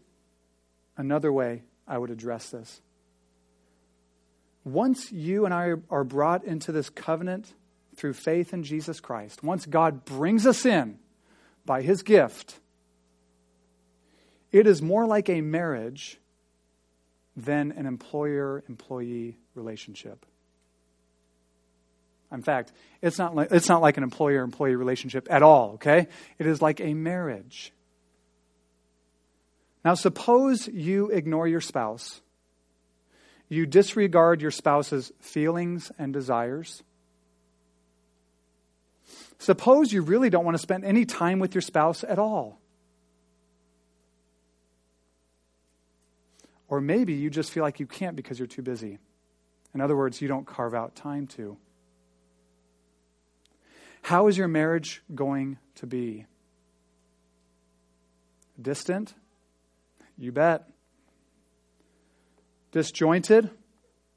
another 0.96 1.34
way 1.34 1.64
I 1.88 1.98
would 1.98 2.12
address 2.12 2.52
this. 2.52 2.82
Once 4.64 5.12
you 5.12 5.46
and 5.46 5.56
I 5.56 5.74
are 5.90 6.04
brought 6.04 6.44
into 6.44 6.72
this 6.72 6.92
covenant 6.92 7.52
through 7.96 8.14
faith 8.14 8.54
in 8.54 8.62
Jesus 8.62 9.00
Christ, 9.00 9.42
once 9.42 9.66
God 9.66 10.06
brings 10.06 10.46
us 10.46 10.68
in 10.68 11.00
by 11.66 11.82
his 11.82 12.04
gift, 12.04 12.60
it 14.52 14.68
is 14.68 14.84
more 14.84 15.08
like 15.08 15.28
a 15.28 15.42
marriage 15.42 16.20
than 17.36 17.72
an 17.72 17.88
employer 17.88 18.64
employee 18.70 19.40
relationship. 19.56 20.28
In 22.32 22.44
fact, 22.44 22.72
it's 23.02 23.18
not 23.18 23.34
like, 23.34 23.48
it's 23.50 23.68
not 23.68 23.82
like 23.82 23.98
an 23.98 24.04
employer 24.04 24.44
employee 24.44 24.76
relationship 24.76 25.28
at 25.32 25.42
all, 25.42 25.72
okay? 25.72 26.08
It 26.38 26.46
is 26.46 26.62
like 26.62 26.80
a 26.82 26.94
marriage. 26.94 27.74
Now, 29.84 29.94
suppose 29.94 30.68
you 30.68 31.10
ignore 31.10 31.48
your 31.48 31.62
spouse, 31.62 32.22
you 33.48 33.66
disregard 33.66 34.42
your 34.42 34.52
spouse's 34.52 35.12
feelings 35.20 35.92
and 35.98 36.14
desires. 36.14 36.84
Suppose 39.40 39.92
you 39.92 40.02
really 40.02 40.30
don't 40.30 40.46
want 40.46 40.56
to 40.56 40.62
spend 40.62 40.84
any 40.84 41.06
time 41.06 41.40
with 41.40 41.56
your 41.56 41.62
spouse 41.62 42.04
at 42.04 42.20
all. 42.20 42.60
Or 46.68 46.80
maybe 46.80 47.14
you 47.14 47.30
just 47.30 47.50
feel 47.50 47.64
like 47.64 47.80
you 47.80 47.88
can't 47.88 48.16
because 48.16 48.38
you're 48.38 48.48
too 48.48 48.62
busy. 48.62 49.00
In 49.74 49.82
other 49.82 49.96
words, 49.96 50.22
you 50.22 50.28
don't 50.28 50.46
carve 50.46 50.76
out 50.76 50.96
time 50.96 51.26
to. 51.28 51.58
How 54.04 54.28
is 54.28 54.38
your 54.38 54.48
marriage 54.48 55.02
going 55.14 55.58
to 55.76 55.88
be? 55.88 56.26
Distant? 58.62 59.14
You 60.20 60.34
bet. 60.34 60.68
Disjointed? 62.74 63.50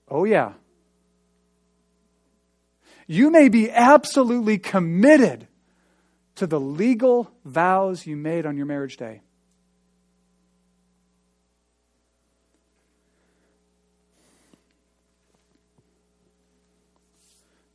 Oh, 0.09 0.25
yeah. 0.25 0.55
You 3.07 3.31
may 3.31 3.49
be 3.49 3.71
absolutely 3.71 4.59
committed 4.59 5.47
to 6.35 6.47
the 6.47 6.59
legal 6.59 7.31
vows 7.45 8.05
you 8.05 8.17
made 8.17 8.47
on 8.47 8.57
your 8.57 8.67
marriage 8.67 8.97
day. 8.97 9.23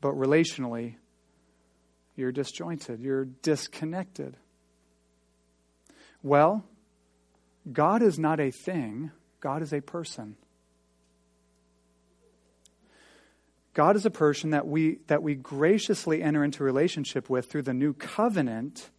But 0.01 0.15
relationally, 0.15 0.95
you're 2.15 2.31
disjointed, 2.31 2.99
you're 2.99 3.25
disconnected. 3.25 4.35
Well, 6.21 6.65
God 7.71 8.01
is 8.01 8.17
not 8.17 8.39
a 8.39 8.51
thing, 8.51 9.11
God 9.39 9.61
is 9.61 9.73
a 9.73 9.81
person. 9.81 10.35
God 13.73 13.95
is 13.95 14.07
a 14.07 14.11
person 14.11 14.49
that 14.49 14.65
we, 14.65 14.97
that 15.05 15.21
we 15.21 15.35
graciously 15.35 16.23
enter 16.23 16.43
into 16.43 16.63
relationship 16.63 17.29
with 17.29 17.47
through 17.47 17.61
the 17.61 17.75
new 17.75 17.93
covenant. 17.93 18.89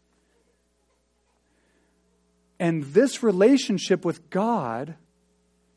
And 2.60 2.84
this 2.84 3.20
relationship 3.24 4.04
with 4.04 4.30
God 4.30 4.94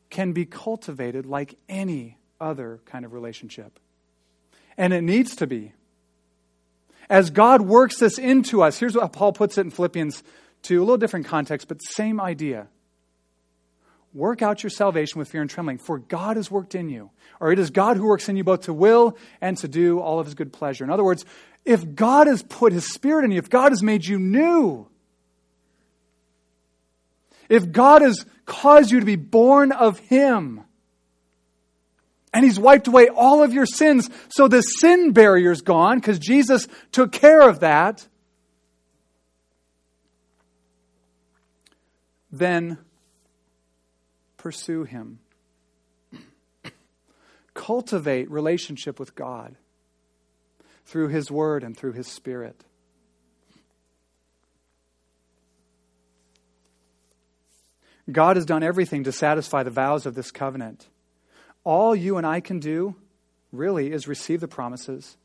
can 0.08 0.30
be 0.32 0.46
cultivated 0.46 1.26
like 1.26 1.56
any 1.68 2.18
other 2.40 2.80
kind 2.86 3.04
of 3.04 3.12
relationship. 3.12 3.80
And 4.76 4.92
it 4.92 5.02
needs 5.02 5.34
to 5.36 5.48
be. 5.48 5.72
As 7.10 7.30
God 7.30 7.62
works 7.62 7.98
this 7.98 8.18
into 8.18 8.62
us, 8.62 8.78
here's 8.78 8.94
what 8.94 9.12
Paul 9.12 9.32
puts 9.32 9.58
it 9.58 9.62
in 9.62 9.70
Philippians 9.70 10.22
2, 10.62 10.78
a 10.78 10.84
little 10.84 10.96
different 10.96 11.26
context, 11.26 11.66
but 11.66 11.82
same 11.82 12.20
idea. 12.20 12.68
Work 14.14 14.42
out 14.42 14.62
your 14.62 14.70
salvation 14.70 15.18
with 15.18 15.28
fear 15.28 15.40
and 15.40 15.48
trembling, 15.48 15.78
for 15.78 15.98
God 15.98 16.36
has 16.36 16.50
worked 16.50 16.74
in 16.74 16.90
you. 16.90 17.10
Or 17.40 17.50
it 17.50 17.58
is 17.58 17.70
God 17.70 17.96
who 17.96 18.04
works 18.04 18.28
in 18.28 18.36
you 18.36 18.44
both 18.44 18.62
to 18.62 18.74
will 18.74 19.16
and 19.40 19.56
to 19.58 19.68
do 19.68 20.00
all 20.00 20.20
of 20.20 20.26
his 20.26 20.34
good 20.34 20.52
pleasure. 20.52 20.84
In 20.84 20.90
other 20.90 21.04
words, 21.04 21.24
if 21.64 21.94
God 21.94 22.26
has 22.26 22.42
put 22.42 22.72
his 22.72 22.92
spirit 22.92 23.24
in 23.24 23.30
you, 23.30 23.38
if 23.38 23.48
God 23.48 23.72
has 23.72 23.82
made 23.82 24.04
you 24.04 24.18
new, 24.18 24.86
if 27.48 27.72
God 27.72 28.02
has 28.02 28.26
caused 28.44 28.90
you 28.90 29.00
to 29.00 29.06
be 29.06 29.16
born 29.16 29.72
of 29.72 29.98
him, 29.98 30.62
and 32.34 32.44
he's 32.44 32.58
wiped 32.58 32.88
away 32.88 33.08
all 33.08 33.42
of 33.42 33.52
your 33.52 33.66
sins, 33.66 34.10
so 34.28 34.48
the 34.48 34.62
sin 34.62 35.12
barrier's 35.12 35.62
gone 35.62 35.98
because 35.98 36.18
Jesus 36.18 36.66
took 36.90 37.12
care 37.12 37.46
of 37.46 37.60
that, 37.60 38.06
then 42.30 42.78
pursue 44.42 44.82
Him. 44.82 45.20
Cultivate 47.54 48.28
relationship 48.28 48.98
with 48.98 49.14
God 49.14 49.54
through 50.84 51.08
His 51.08 51.30
Word 51.30 51.62
and 51.62 51.76
through 51.76 51.92
His 51.92 52.08
Spirit. 52.08 52.64
God 58.10 58.34
has 58.36 58.44
done 58.44 58.64
everything 58.64 59.04
to 59.04 59.12
satisfy 59.12 59.62
the 59.62 59.70
vows 59.70 60.06
of 60.06 60.16
this 60.16 60.32
covenant. 60.32 60.88
All 61.62 61.94
you 61.94 62.16
and 62.16 62.26
I 62.26 62.40
can 62.40 62.58
do, 62.58 62.96
really, 63.52 63.92
is 63.92 64.08
receive 64.08 64.40
the 64.40 64.48
promises 64.48 65.16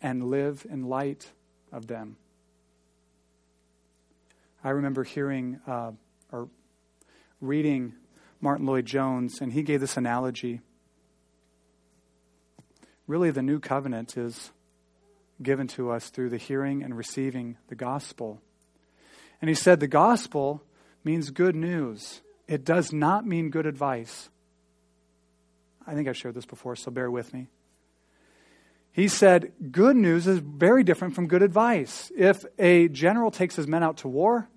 and 0.00 0.30
live 0.30 0.64
in 0.70 0.84
light 0.84 1.26
of 1.72 1.88
them. 1.88 2.16
I 4.62 4.70
remember 4.70 5.02
hearing 5.02 5.58
uh, 5.66 5.90
or 6.30 6.48
reading 7.40 7.94
Martyn 8.44 8.66
Lloyd-Jones, 8.66 9.40
and 9.40 9.54
he 9.54 9.62
gave 9.62 9.80
this 9.80 9.96
analogy. 9.96 10.60
Really, 13.06 13.30
the 13.30 13.42
new 13.42 13.58
covenant 13.58 14.18
is 14.18 14.52
given 15.42 15.66
to 15.68 15.90
us 15.90 16.10
through 16.10 16.28
the 16.28 16.36
hearing 16.36 16.82
and 16.82 16.94
receiving 16.94 17.56
the 17.68 17.74
gospel. 17.74 18.42
And 19.40 19.48
he 19.48 19.54
said 19.54 19.80
the 19.80 19.88
gospel 19.88 20.62
means 21.02 21.30
good 21.30 21.56
news, 21.56 22.20
it 22.46 22.66
does 22.66 22.92
not 22.92 23.26
mean 23.26 23.48
good 23.48 23.64
advice. 23.64 24.28
I 25.86 25.94
think 25.94 26.06
I've 26.06 26.16
shared 26.16 26.34
this 26.34 26.46
before, 26.46 26.76
so 26.76 26.90
bear 26.90 27.10
with 27.10 27.32
me. 27.32 27.48
He 28.92 29.08
said, 29.08 29.52
Good 29.72 29.96
news 29.96 30.26
is 30.26 30.38
very 30.38 30.84
different 30.84 31.14
from 31.14 31.28
good 31.28 31.42
advice. 31.42 32.12
If 32.14 32.44
a 32.58 32.88
general 32.88 33.30
takes 33.30 33.56
his 33.56 33.66
men 33.66 33.82
out 33.82 33.96
to 33.98 34.08
war 34.08 34.50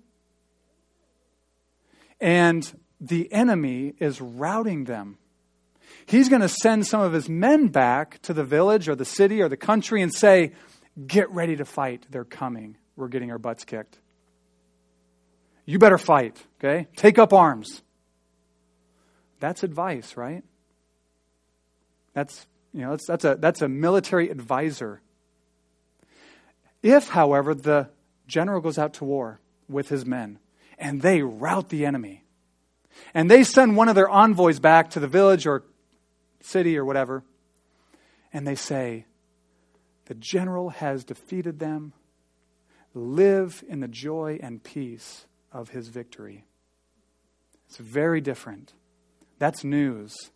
and 2.20 2.70
the 3.00 3.32
enemy 3.32 3.94
is 3.98 4.20
routing 4.20 4.84
them, 4.84 5.18
he's 6.06 6.28
going 6.28 6.42
to 6.42 6.48
send 6.48 6.86
some 6.86 7.00
of 7.00 7.12
his 7.12 7.28
men 7.28 7.68
back 7.68 8.20
to 8.22 8.32
the 8.32 8.44
village 8.44 8.88
or 8.88 8.94
the 8.94 9.04
city 9.04 9.40
or 9.40 9.48
the 9.48 9.56
country 9.56 10.02
and 10.02 10.12
say, 10.12 10.52
Get 11.06 11.30
ready 11.30 11.54
to 11.54 11.64
fight. 11.64 12.06
They're 12.10 12.24
coming. 12.24 12.76
We're 12.96 13.06
getting 13.06 13.30
our 13.30 13.38
butts 13.38 13.64
kicked. 13.64 13.98
You 15.64 15.78
better 15.78 15.98
fight, 15.98 16.44
okay? 16.58 16.88
Take 16.96 17.18
up 17.18 17.32
arms. 17.32 17.82
That's 19.38 19.62
advice, 19.62 20.16
right? 20.16 20.42
That's, 22.14 22.46
you 22.72 22.80
know, 22.80 22.90
that's, 22.90 23.06
that's, 23.06 23.24
a, 23.24 23.36
that's 23.36 23.62
a 23.62 23.68
military 23.68 24.28
advisor. 24.30 25.00
If, 26.82 27.10
however, 27.10 27.54
the 27.54 27.90
general 28.26 28.60
goes 28.60 28.78
out 28.78 28.94
to 28.94 29.04
war 29.04 29.40
with 29.68 29.88
his 29.88 30.04
men 30.04 30.38
and 30.78 31.02
they 31.02 31.22
rout 31.22 31.68
the 31.68 31.86
enemy, 31.86 32.24
and 33.14 33.30
they 33.30 33.42
send 33.42 33.76
one 33.76 33.88
of 33.88 33.94
their 33.94 34.08
envoys 34.08 34.58
back 34.58 34.90
to 34.90 35.00
the 35.00 35.08
village 35.08 35.46
or 35.46 35.64
city 36.40 36.76
or 36.76 36.84
whatever, 36.84 37.24
and 38.32 38.46
they 38.46 38.54
say, 38.54 39.06
The 40.06 40.14
general 40.14 40.70
has 40.70 41.04
defeated 41.04 41.58
them. 41.58 41.92
Live 42.94 43.62
in 43.68 43.80
the 43.80 43.88
joy 43.88 44.38
and 44.42 44.62
peace 44.62 45.26
of 45.52 45.70
his 45.70 45.88
victory. 45.88 46.44
It's 47.66 47.76
very 47.76 48.20
different. 48.20 48.72
That's 49.38 49.62
news, 49.62 50.30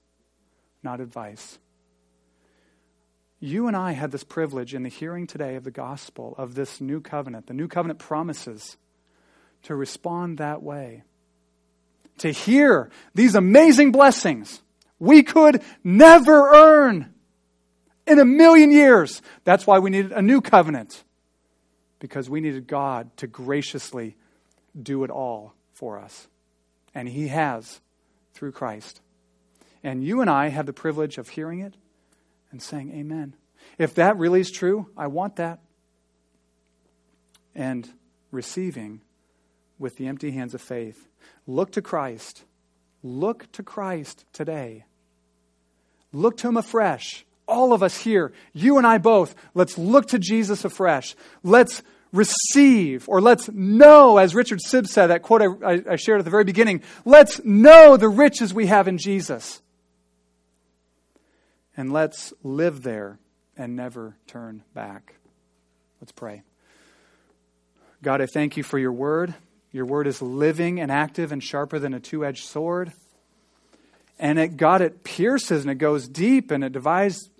not 0.82 1.00
advice. 1.00 1.58
You 3.40 3.66
and 3.66 3.76
I 3.76 3.92
had 3.92 4.12
this 4.12 4.22
privilege 4.22 4.74
in 4.74 4.84
the 4.84 4.88
hearing 4.88 5.26
today 5.26 5.56
of 5.56 5.64
the 5.64 5.72
gospel 5.72 6.34
of 6.38 6.54
this 6.54 6.80
new 6.80 7.00
covenant. 7.00 7.48
The 7.48 7.54
new 7.54 7.66
covenant 7.66 7.98
promises 7.98 8.76
to 9.62 9.74
respond 9.74 10.38
that 10.38 10.62
way, 10.62 11.02
to 12.22 12.30
hear 12.30 12.88
these 13.14 13.34
amazing 13.34 13.90
blessings 13.90 14.62
we 15.00 15.24
could 15.24 15.60
never 15.82 16.54
earn 16.54 17.12
in 18.06 18.20
a 18.20 18.24
million 18.24 18.70
years. 18.70 19.20
That's 19.42 19.66
why 19.66 19.80
we 19.80 19.90
needed 19.90 20.12
a 20.12 20.22
new 20.22 20.40
covenant, 20.40 21.02
because 21.98 22.30
we 22.30 22.40
needed 22.40 22.68
God 22.68 23.16
to 23.16 23.26
graciously 23.26 24.16
do 24.80 25.02
it 25.02 25.10
all 25.10 25.54
for 25.72 25.98
us. 25.98 26.28
And 26.94 27.08
He 27.08 27.26
has 27.26 27.80
through 28.34 28.52
Christ. 28.52 29.00
And 29.82 30.04
you 30.04 30.20
and 30.20 30.30
I 30.30 30.48
have 30.48 30.66
the 30.66 30.72
privilege 30.72 31.18
of 31.18 31.28
hearing 31.28 31.58
it 31.58 31.74
and 32.52 32.62
saying, 32.62 32.92
Amen. 32.92 33.34
If 33.78 33.96
that 33.96 34.16
really 34.16 34.40
is 34.40 34.52
true, 34.52 34.86
I 34.96 35.08
want 35.08 35.36
that. 35.36 35.58
And 37.56 37.88
receiving 38.30 39.00
with 39.80 39.96
the 39.96 40.06
empty 40.06 40.30
hands 40.30 40.54
of 40.54 40.60
faith. 40.60 41.08
Look 41.46 41.72
to 41.72 41.82
Christ. 41.82 42.44
Look 43.02 43.50
to 43.52 43.62
Christ 43.62 44.24
today. 44.32 44.84
Look 46.12 46.36
to 46.38 46.48
Him 46.48 46.56
afresh. 46.56 47.24
All 47.48 47.72
of 47.72 47.82
us 47.82 47.96
here, 47.98 48.32
you 48.52 48.78
and 48.78 48.86
I 48.86 48.98
both, 48.98 49.34
let's 49.52 49.76
look 49.76 50.08
to 50.08 50.18
Jesus 50.18 50.64
afresh. 50.64 51.16
Let's 51.42 51.82
receive, 52.12 53.08
or 53.08 53.20
let's 53.20 53.48
know, 53.48 54.18
as 54.18 54.34
Richard 54.34 54.60
Sibbes 54.66 54.88
said, 54.88 55.08
that 55.08 55.22
quote 55.22 55.42
I, 55.64 55.82
I 55.90 55.96
shared 55.96 56.20
at 56.20 56.24
the 56.24 56.30
very 56.30 56.44
beginning, 56.44 56.82
let's 57.04 57.42
know 57.44 57.96
the 57.96 58.08
riches 58.08 58.54
we 58.54 58.66
have 58.66 58.86
in 58.86 58.98
Jesus. 58.98 59.60
And 61.76 61.92
let's 61.92 62.32
live 62.42 62.82
there 62.82 63.18
and 63.56 63.74
never 63.74 64.16
turn 64.26 64.62
back. 64.74 65.14
Let's 66.00 66.12
pray. 66.12 66.42
God, 68.02 68.20
I 68.20 68.26
thank 68.26 68.56
you 68.56 68.62
for 68.62 68.78
your 68.78 68.92
word. 68.92 69.34
Your 69.72 69.86
word 69.86 70.06
is 70.06 70.20
living 70.20 70.80
and 70.80 70.92
active 70.92 71.32
and 71.32 71.42
sharper 71.42 71.78
than 71.78 71.94
a 71.94 72.00
two 72.00 72.24
edged 72.24 72.44
sword. 72.44 72.92
And 74.18 74.38
it, 74.38 74.56
God, 74.56 74.82
it 74.82 75.02
pierces 75.02 75.62
and 75.62 75.70
it 75.70 75.76
goes 75.76 76.06
deep 76.08 76.50
and 76.50 76.62
it 76.62 76.72
divides 76.72 77.30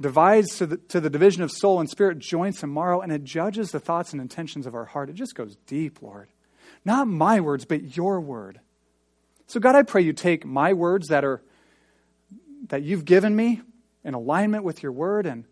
divides 0.00 0.58
to 0.58 0.66
the, 0.66 0.76
to 0.76 1.00
the 1.00 1.10
division 1.10 1.42
of 1.42 1.50
soul 1.50 1.80
and 1.80 1.88
spirit, 1.88 2.18
joints 2.18 2.62
and 2.62 2.72
marrow, 2.72 3.00
and 3.00 3.10
it 3.10 3.24
judges 3.24 3.70
the 3.70 3.80
thoughts 3.80 4.12
and 4.12 4.20
intentions 4.20 4.66
of 4.66 4.74
our 4.74 4.84
heart. 4.84 5.08
It 5.08 5.14
just 5.14 5.34
goes 5.34 5.56
deep, 5.66 6.02
Lord. 6.02 6.28
Not 6.84 7.08
my 7.08 7.40
words, 7.40 7.64
but 7.64 7.96
your 7.96 8.20
word. 8.20 8.60
So, 9.46 9.58
God, 9.58 9.74
I 9.74 9.82
pray 9.82 10.02
you 10.02 10.12
take 10.12 10.44
my 10.44 10.72
words 10.72 11.08
that 11.08 11.24
are 11.24 11.42
that 12.68 12.82
you've 12.82 13.04
given 13.04 13.34
me 13.34 13.62
in 14.04 14.14
alignment 14.14 14.64
with 14.64 14.82
your 14.82 14.92
word 14.92 15.26
and 15.26 15.44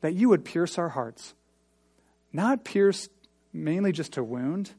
that 0.00 0.14
you 0.14 0.28
would 0.28 0.44
pierce 0.44 0.78
our 0.78 0.90
hearts. 0.90 1.34
Not 2.32 2.64
pierce 2.64 3.08
mainly 3.58 3.92
just 3.92 4.14
to 4.14 4.24
wound, 4.24 4.70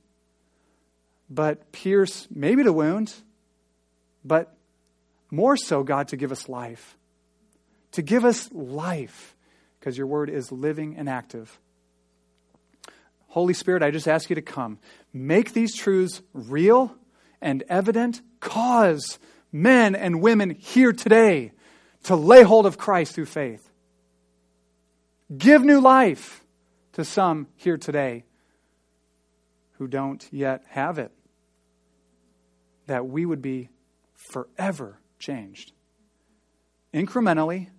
but 1.30 1.72
pierce 1.72 2.28
maybe 2.34 2.64
to 2.64 2.74
wound, 2.74 3.14
but 4.26 4.56
more 5.32 5.56
so, 5.58 5.84
God, 5.84 6.08
to 6.10 6.18
give 6.18 6.32
us 6.32 6.50
life 6.50 6.98
to 7.94 8.02
give 8.02 8.26
us 8.26 8.52
life, 8.52 9.36
because 9.80 9.98
your 9.98 10.08
word 10.08 10.30
is 10.30 10.52
living 10.52 10.96
and 10.98 11.10
active. 11.10 11.60
Holy 13.28 13.54
Spirit, 13.54 13.84
I 13.84 13.92
just 13.92 14.08
ask 14.08 14.30
you 14.30 14.36
to 14.36 14.42
come. 14.42 14.80
Make 15.14 15.54
these 15.54 15.76
truths 15.76 16.22
real 16.34 16.96
and 17.42 17.64
evident. 17.70 18.22
Cause 18.40 19.20
men 19.52 19.96
and 19.96 20.22
women 20.22 20.52
here 20.52 20.94
today 20.94 21.52
to 22.04 22.16
lay 22.16 22.44
hold 22.44 22.66
of 22.66 22.78
Christ 22.78 23.14
through 23.14 23.26
faith. 23.26 23.70
Give 25.36 25.64
new 25.64 25.80
life 25.80 26.44
to 26.94 27.06
some 27.06 27.48
here 27.56 27.78
today 27.78 28.24
who 29.80 29.88
don't 29.88 30.28
yet 30.32 30.64
have 30.70 31.00
it. 31.00 31.12
That 32.86 33.08
we 33.08 33.26
would 33.26 33.42
be 33.42 33.70
forever 34.14 35.00
changed. 35.18 35.72
Incrementally, 36.94 37.70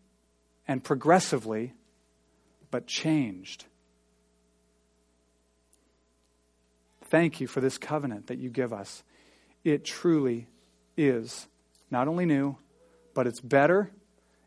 and 0.66 0.82
progressively, 0.82 1.74
but 2.70 2.86
changed. 2.86 3.66
Thank 7.05 7.40
you 7.40 7.46
for 7.46 7.61
this 7.61 7.76
covenant 7.76 8.28
that 8.28 8.38
you 8.38 8.51
give 8.51 8.72
us. 8.72 9.03
It 9.64 9.84
truly 9.84 10.46
is 10.96 11.48
not 11.90 12.09
only 12.09 12.24
new, 12.24 12.57
but 13.14 13.26
it's 13.26 13.40
better, 13.40 13.90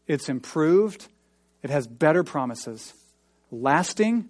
it's 0.08 0.30
improved, 0.30 1.08
it 1.62 1.70
has 1.70 1.88
better 1.88 2.24
promises, 2.24 2.94
lasting, 3.52 4.30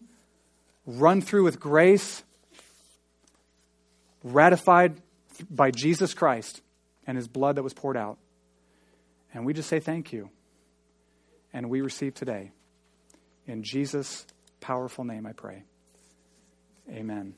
run 0.85 1.21
through 1.21 1.43
with 1.43 1.59
grace, 1.59 2.23
ratified 4.23 5.01
by 5.49 5.71
Jesus 5.71 6.13
Christ 6.13 6.61
and 7.05 7.17
his 7.17 7.27
blood 7.27 7.55
that 7.57 7.63
was 7.63 7.73
poured 7.73 7.97
out. 7.97 8.17
And 9.33 9.45
we 9.45 9.53
just 9.53 9.69
say 9.69 9.79
thank 9.79 10.13
you 10.13 10.29
and 11.51 11.69
we 11.69 11.81
receive 11.81 12.13
today. 12.13 12.51
In 13.45 13.63
Jesus' 13.63 14.25
powerful 14.61 15.03
name, 15.03 15.25
I 15.25 15.33
pray. 15.33 15.63
Amen. 16.89 17.35